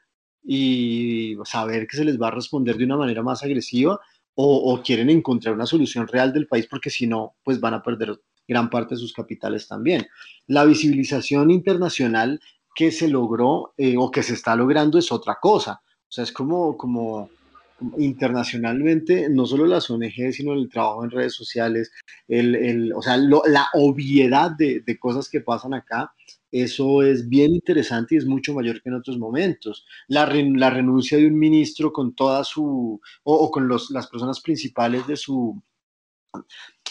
[0.43, 3.99] y saber que se les va a responder de una manera más agresiva
[4.36, 8.19] o, quieren encontrar una solución real del país porque si no, pues van a perder
[8.47, 10.07] gran parte de sus capitales también.
[10.47, 12.39] La visibilización internacional
[12.75, 16.31] que se logró eh, o que se está logrando es otra cosa o sea, es
[16.31, 17.29] como, como,
[17.97, 21.91] internacionalmente, no solo las ONG, sino el trabajo en redes sociales,
[22.27, 26.13] el, el, o sea, la obviedad de, de, cosas que pasan acá
[26.64, 29.86] eso es bien interesante y es mucho mayor que en otros momentos.
[30.08, 35.06] La, la renuncia de un ministro con toda su, o, con los, las personas principales
[35.08, 35.62] de su,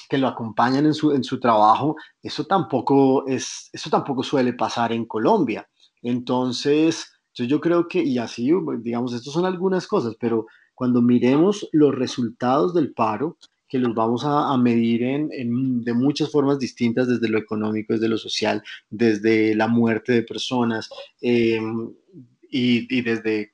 [0.08, 4.92] que lo acompañan en su, en su trabajo, eso tampoco, es, eso tampoco suele pasar
[4.92, 5.68] en Colombia.
[6.02, 8.50] Entonces, yo creo que, y así,
[8.80, 13.38] digamos, estas son algunas cosas, pero cuando miremos los resultados del paro,
[13.74, 18.16] que los vamos a, medir en, de muchas formas distintas, desde lo económico, desde lo
[18.16, 20.88] social, desde la muerte de personas
[21.20, 21.92] em,
[22.48, 23.52] y, desde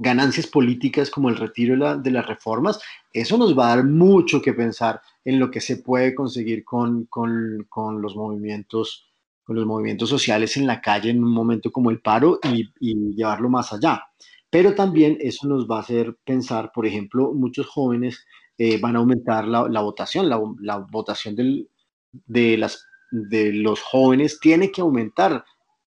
[0.00, 2.80] ganancias políticas como el retiro de, las reformas,
[3.12, 7.04] eso nos va a dar mucho que pensar en lo que se puede conseguir con,
[7.04, 9.04] con, con los movimientos
[9.44, 13.14] con los movimientos sociales en la calle en un momento como el paro y, y
[13.14, 14.02] llevarlo más allá.
[14.50, 18.26] Pero también eso nos va a hacer pensar, por ejemplo, muchos jóvenes
[18.60, 21.68] eh, van a aumentar la, votación, la, votación del,
[22.10, 25.44] de, las, de los jóvenes tiene que aumentar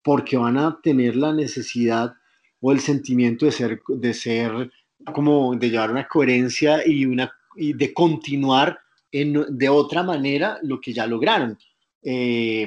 [0.02, 2.14] porque van a tener la necesidad
[2.60, 4.72] o el sentimiento de ser, de ser
[5.12, 8.80] como de llevar una coherencia y, una, y de continuar
[9.12, 11.56] en, de otra manera lo que ya lograron.
[12.02, 12.66] Eh,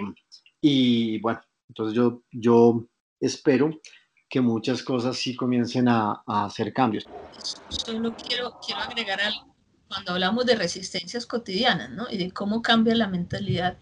[0.61, 2.85] y bueno, entonces yo, yo
[3.19, 3.77] espero
[4.29, 7.05] que muchas cosas sí comiencen a, a hacer cambios.
[7.67, 9.48] Solo quiero, quiero agregar algo
[9.89, 12.07] cuando hablamos de resistencias cotidianas, ¿no?
[12.09, 13.77] Y de cómo cambia la mentalidad,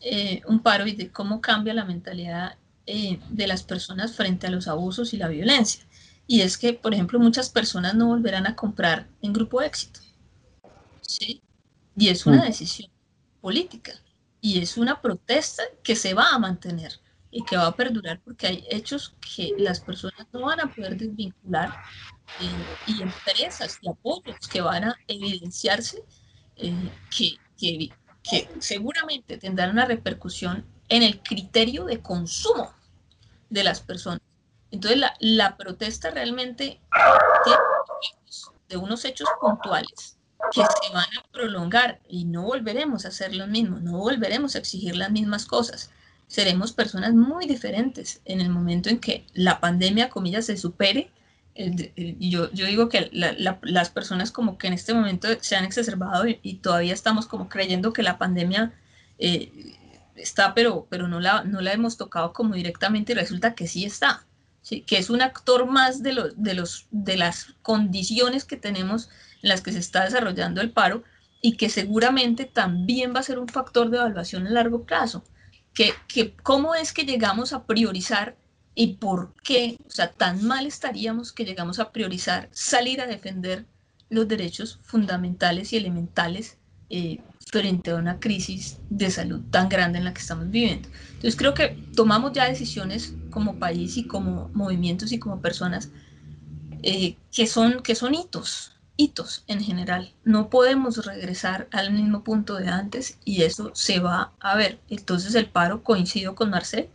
[0.00, 2.56] eh, un paro y de cómo cambia la mentalidad
[2.86, 5.84] eh, de las personas frente a los abusos y la violencia.
[6.28, 10.00] Y es que, por ejemplo, muchas personas no volverán a comprar en grupo éxito.
[11.02, 11.42] ¿Sí?
[11.96, 12.46] Y es una mm.
[12.46, 12.90] decisión
[13.40, 13.92] política.
[14.40, 16.92] Y es una protesta que se va a mantener
[17.30, 20.96] y que va a perdurar porque hay hechos que las personas no van a poder
[20.96, 21.72] desvincular
[22.86, 26.02] y empresas y apoyos que van a evidenciarse
[26.56, 27.90] eh, que, que,
[28.22, 32.72] que, seguramente tendrán una repercusión en el criterio de consumo
[33.50, 34.20] de las personas.
[34.70, 36.80] Entonces la, la protesta realmente
[37.44, 37.58] tiene
[38.68, 40.18] de unos hechos puntuales
[40.52, 44.58] que se van a prolongar y no volveremos a hacer lo mismo, no volveremos a
[44.58, 45.90] exigir las mismas cosas.
[46.28, 51.10] Seremos personas muy diferentes en el momento en que la pandemia, comillas, se supere
[52.18, 56.54] yo, yo digo que las personas como que en este momento se han exacerbado y,
[56.62, 58.72] todavía estamos como creyendo que la pandemia
[59.18, 59.74] eh,
[60.14, 63.84] está, pero, pero no, la, no la hemos tocado como directamente y resulta que sí
[63.84, 64.24] está,
[64.62, 64.82] ¿sí?
[64.82, 69.10] que es un actor más de, los, de, los, de las condiciones que tenemos
[69.42, 71.02] en las que se está desarrollando el paro
[71.40, 75.24] y que seguramente también va a ser un factor de evaluación a largo plazo.
[75.78, 78.36] Que, que cómo es que llegamos a priorizar
[78.74, 83.64] y por qué, o sea, tan mal estaríamos que llegamos a priorizar salir a defender
[84.10, 86.58] los derechos fundamentales y elementales
[86.90, 90.88] eh, frente a una crisis de salud tan grande en la que estamos viviendo.
[91.10, 95.90] Entonces creo que tomamos ya decisiones como país y como movimientos y como personas
[96.82, 100.12] eh, que, son, que son hitos, hitos en general.
[100.24, 104.80] No podemos regresar al mismo punto de antes y eso se va a ver.
[104.90, 106.90] Entonces el paro, coincido con Marcel,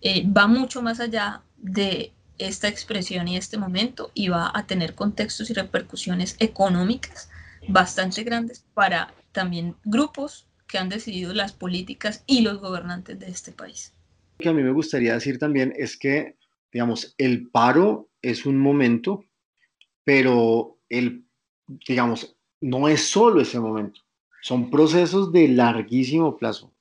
[0.00, 4.94] eh, va mucho más allá de esta expresión y este momento y va a tener
[4.94, 7.28] contextos y repercusiones económicas
[7.68, 13.52] bastante grandes para también grupos que han decidido las políticas y los gobernantes de este
[13.52, 13.92] país.
[14.38, 16.36] Lo que a mí me gustaría decir también es que,
[16.72, 19.24] digamos, el paro es un momento,
[20.02, 21.26] pero el,
[21.86, 24.00] digamos, no es solo ese momento,
[24.42, 26.72] son procesos de larguísimo plazo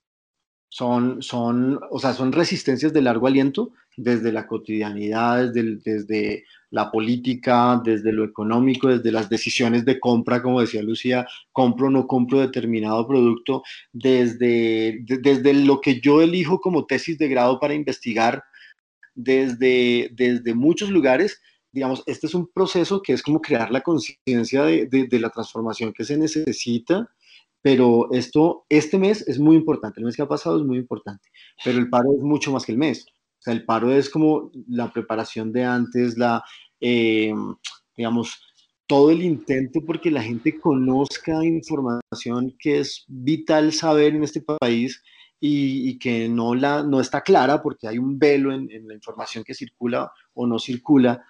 [0.71, 6.89] son, son, o sea, son resistencias de largo aliento desde la cotidianidad, desde, desde la
[6.89, 12.07] política, desde lo económico, desde las decisiones de compra, como decía Lucía, compro o no
[12.07, 18.41] compro determinado producto, desde, desde lo que yo elijo como tesis de grado para investigar,
[19.13, 21.41] desde, desde muchos lugares.
[21.71, 25.93] Digamos, este es un proceso que es como crear la conciencia de, de la transformación
[25.93, 27.09] que se necesita
[27.61, 31.29] pero esto, este mes es muy importante, el mes que ha pasado es muy importante,
[31.63, 33.05] pero el paro es mucho más que el mes.
[33.07, 36.43] O sea, el paro es como la preparación de antes, la,
[36.79, 37.33] eh,
[37.95, 38.41] digamos,
[38.87, 45.01] todo el intento porque la gente conozca información que es vital saber en este país
[45.39, 49.55] y, que no, la, no está clara porque hay un velo en, la información que
[49.55, 51.23] circula o no circula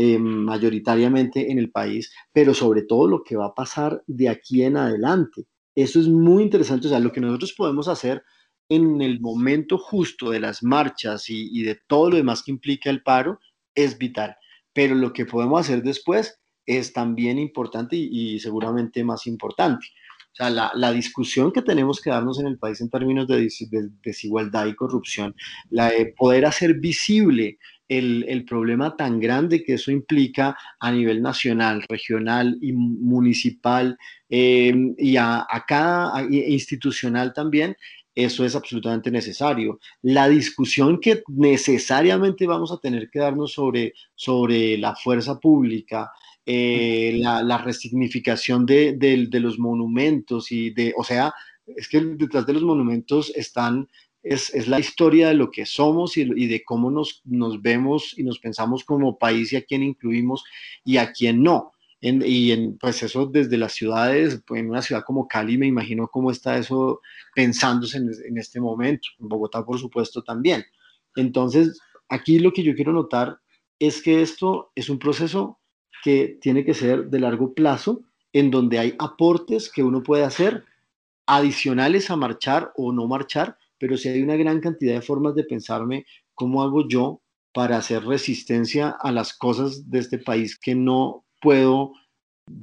[0.00, 4.62] eh, mayoritariamente en el país, pero sobre todo lo que va a pasar de aquí
[4.62, 5.48] en adelante.
[5.74, 8.22] Eso es muy interesante, o sea, lo que nosotros podemos hacer
[8.68, 13.02] en el momento justo de las marchas y, de todo lo demás que implica el
[13.02, 13.40] paro
[13.74, 14.36] es vital,
[14.72, 19.84] pero lo que podemos hacer después es también importante y, seguramente más importante.
[20.30, 23.48] O sea, la, discusión que tenemos que darnos en el país en términos de,
[24.04, 25.34] desigualdad y corrupción,
[25.70, 27.58] la de poder hacer visible
[27.88, 33.96] el, problema tan grande que eso implica a nivel nacional, regional y municipal
[34.28, 37.76] eh, y a, cada institucional también,
[38.14, 39.78] eso es absolutamente necesario.
[40.02, 46.10] La discusión que necesariamente vamos a tener que darnos sobre, sobre la fuerza pública,
[46.44, 51.32] eh, la, resignificación de, los monumentos y de, o sea,
[51.66, 53.86] es que detrás de los monumentos están,
[54.22, 58.38] es, la historia de lo que somos y, de cómo nos, nos, vemos y nos
[58.38, 60.44] pensamos como país y a quién incluimos
[60.84, 61.72] y a quién no.
[62.00, 66.30] y en, pues eso desde las ciudades, en una ciudad como Cali me imagino cómo
[66.30, 67.00] está eso
[67.34, 70.64] pensándose en, en este momento, en Bogotá por supuesto también.
[71.16, 73.38] Entonces, aquí lo que yo quiero notar
[73.78, 75.58] es que esto es un proceso
[76.02, 78.02] que tiene que ser de largo plazo,
[78.32, 80.64] en donde hay aportes que uno puede hacer
[81.26, 85.44] adicionales a marchar o no marchar, pero si hay una gran cantidad de formas de
[85.44, 87.22] pensarme cómo hago yo
[87.52, 91.92] para hacer resistencia a las cosas de este país que no puedo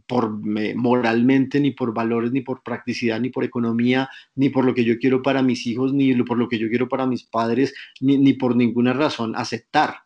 [0.07, 0.29] por
[0.75, 4.97] moralmente, ni por valores, ni por practicidad, ni por economía, ni por lo que yo
[4.97, 8.33] quiero para mis hijos, ni por lo que yo quiero para mis padres, ni, ni
[8.33, 9.97] por ninguna razón aceptar.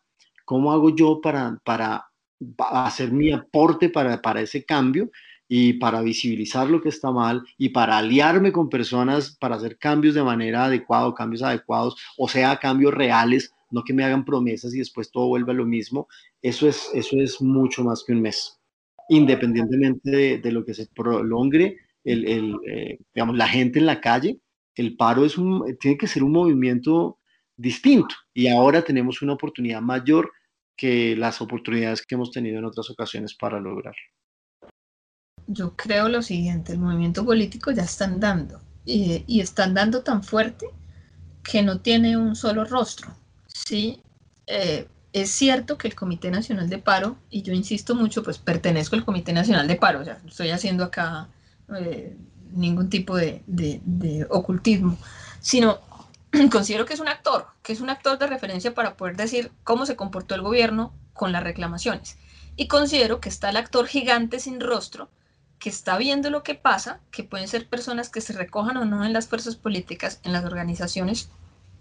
[0.44, 2.10] ¿Cómo hago yo para, para
[2.58, 5.10] hacer mi aporte para, para ese cambio
[5.52, 10.14] y para visibilizar lo que está mal y para aliarme con personas para hacer cambios
[10.14, 14.78] de manera adecuada, cambios adecuados, o sea, cambios reales, no que me hagan promesas y
[14.78, 16.06] después todo vuelva a lo mismo,
[16.40, 18.60] eso es, eso es mucho más que un mes.
[19.08, 24.38] Independientemente de, lo que se prolongue, el, el eh, digamos, la gente en la calle,
[24.76, 27.18] el paro es un, tiene que ser un movimiento
[27.56, 30.30] distinto y ahora tenemos una oportunidad mayor
[30.76, 34.00] que las oportunidades que hemos tenido en otras ocasiones para lograrlo.
[35.52, 40.66] Yo creo lo siguiente, el movimiento político ya están dando y están dando tan fuerte
[41.42, 43.10] que no tiene un solo rostro.
[43.46, 44.00] Sí,
[44.46, 48.96] eh, es cierto que el Comité Nacional de Paro, y yo insisto mucho, pues pertenezco
[48.96, 51.28] al Comité Nacional de Paro, o sea, estoy haciendo acá
[51.76, 52.16] eh,
[52.52, 54.96] ningún tipo de, de ocultismo,
[55.40, 55.80] sino
[56.52, 59.86] considero que es un actor, que es un actor de referencia para poder decir cómo
[59.86, 62.16] se comportó el gobierno con las reclamaciones.
[62.56, 65.08] Y considero que está el actor gigante sin rostro,
[65.60, 69.04] que está viendo lo que pasa, que pueden ser personas que se recojan o no
[69.04, 71.30] en las fuerzas políticas, en las organizaciones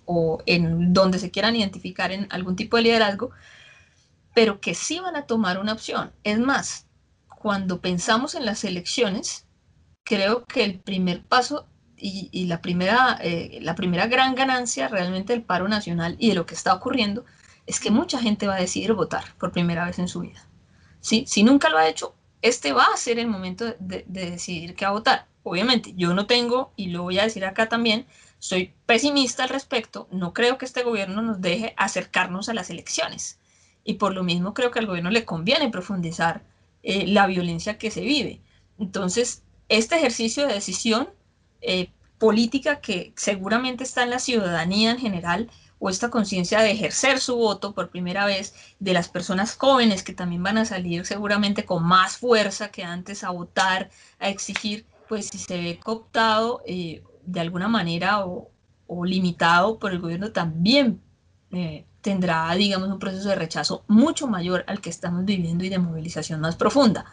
[0.05, 3.31] o en donde se quieran identificar en algún tipo de liderazgo,
[4.35, 6.11] pero que sí van a tomar una opción.
[6.23, 6.87] Es más,
[7.39, 9.45] cuando pensamos en las elecciones,
[10.03, 11.65] creo que el primer paso
[11.95, 16.45] y, la, primera, eh, la primera gran ganancia realmente del paro nacional y de lo
[16.45, 17.25] que está ocurriendo
[17.65, 20.45] es que mucha gente va a decidir votar por primera vez en su vida.
[21.01, 21.23] ¿Sí?
[21.27, 24.85] Si nunca lo ha hecho, este va a ser el momento de, de decidir qué
[24.85, 25.27] va votar.
[25.43, 28.05] Obviamente, yo no tengo, y lo voy a decir acá también,
[28.39, 33.39] soy pesimista al respecto, no creo que este gobierno nos deje acercarnos a las elecciones.
[33.83, 36.43] Y por lo mismo creo que al gobierno le conviene profundizar
[36.83, 38.41] eh, la violencia que se vive.
[38.77, 41.09] Entonces, este ejercicio de decisión
[41.61, 47.19] eh, política que seguramente está en la ciudadanía en general o esta conciencia de ejercer
[47.19, 51.65] su voto por primera vez de las personas jóvenes que también van a salir seguramente
[51.65, 57.01] con más fuerza que antes a votar, a exigir, pues si se ve cooptado eh,
[57.25, 58.51] de alguna manera o,
[59.05, 60.99] limitado por el gobierno también
[61.51, 65.77] eh, tendrá, digamos, un proceso de rechazo mucho mayor al que estamos viviendo y de
[65.77, 67.05] movilización más profunda.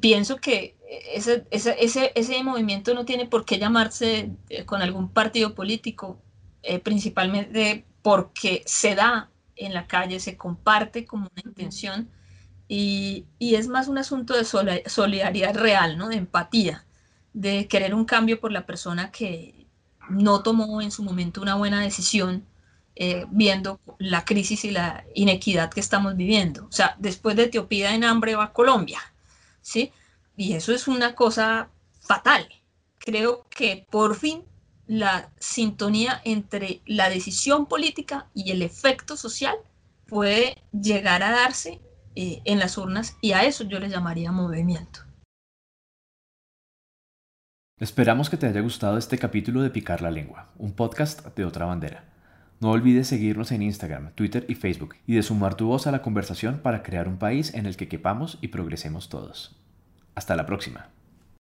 [0.00, 0.76] Pienso que
[1.14, 6.18] ese, ese, ese, movimiento no tiene por qué llamarse eh, con algún partido político,
[6.66, 12.08] eh, principalmente porque se da en la calle, se comparte como una intención
[12.68, 16.08] y, y, es más un asunto de solidaridad real, ¿no?
[16.08, 16.84] de empatía,
[17.32, 19.66] de querer un cambio por la persona que
[20.10, 22.44] no tomó en su momento una buena decisión.
[22.98, 26.64] Eh, viendo la crisis y la inequidad que estamos viviendo.
[26.64, 29.00] O sea, después de Etiopía en hambre va Colombia.
[29.60, 29.92] ¿sí?
[30.34, 31.68] Y eso es una cosa
[32.00, 32.48] fatal.
[32.98, 34.44] Creo que por fin
[34.86, 39.56] la sintonía entre la decisión política y el efecto social
[40.06, 41.80] puede llegar a darse
[42.14, 45.00] eh, en las urnas y a eso yo le llamaría movimiento.
[47.78, 51.66] Esperamos que te haya gustado este capítulo de Picar la Lengua, un podcast de otra
[51.66, 52.04] bandera.
[52.58, 56.00] No olvides seguirnos en Instagram, Twitter y Facebook y de sumar tu voz a la
[56.00, 59.60] conversación para crear un país en el que quepamos y progresemos todos.
[60.14, 60.88] Hasta la próxima.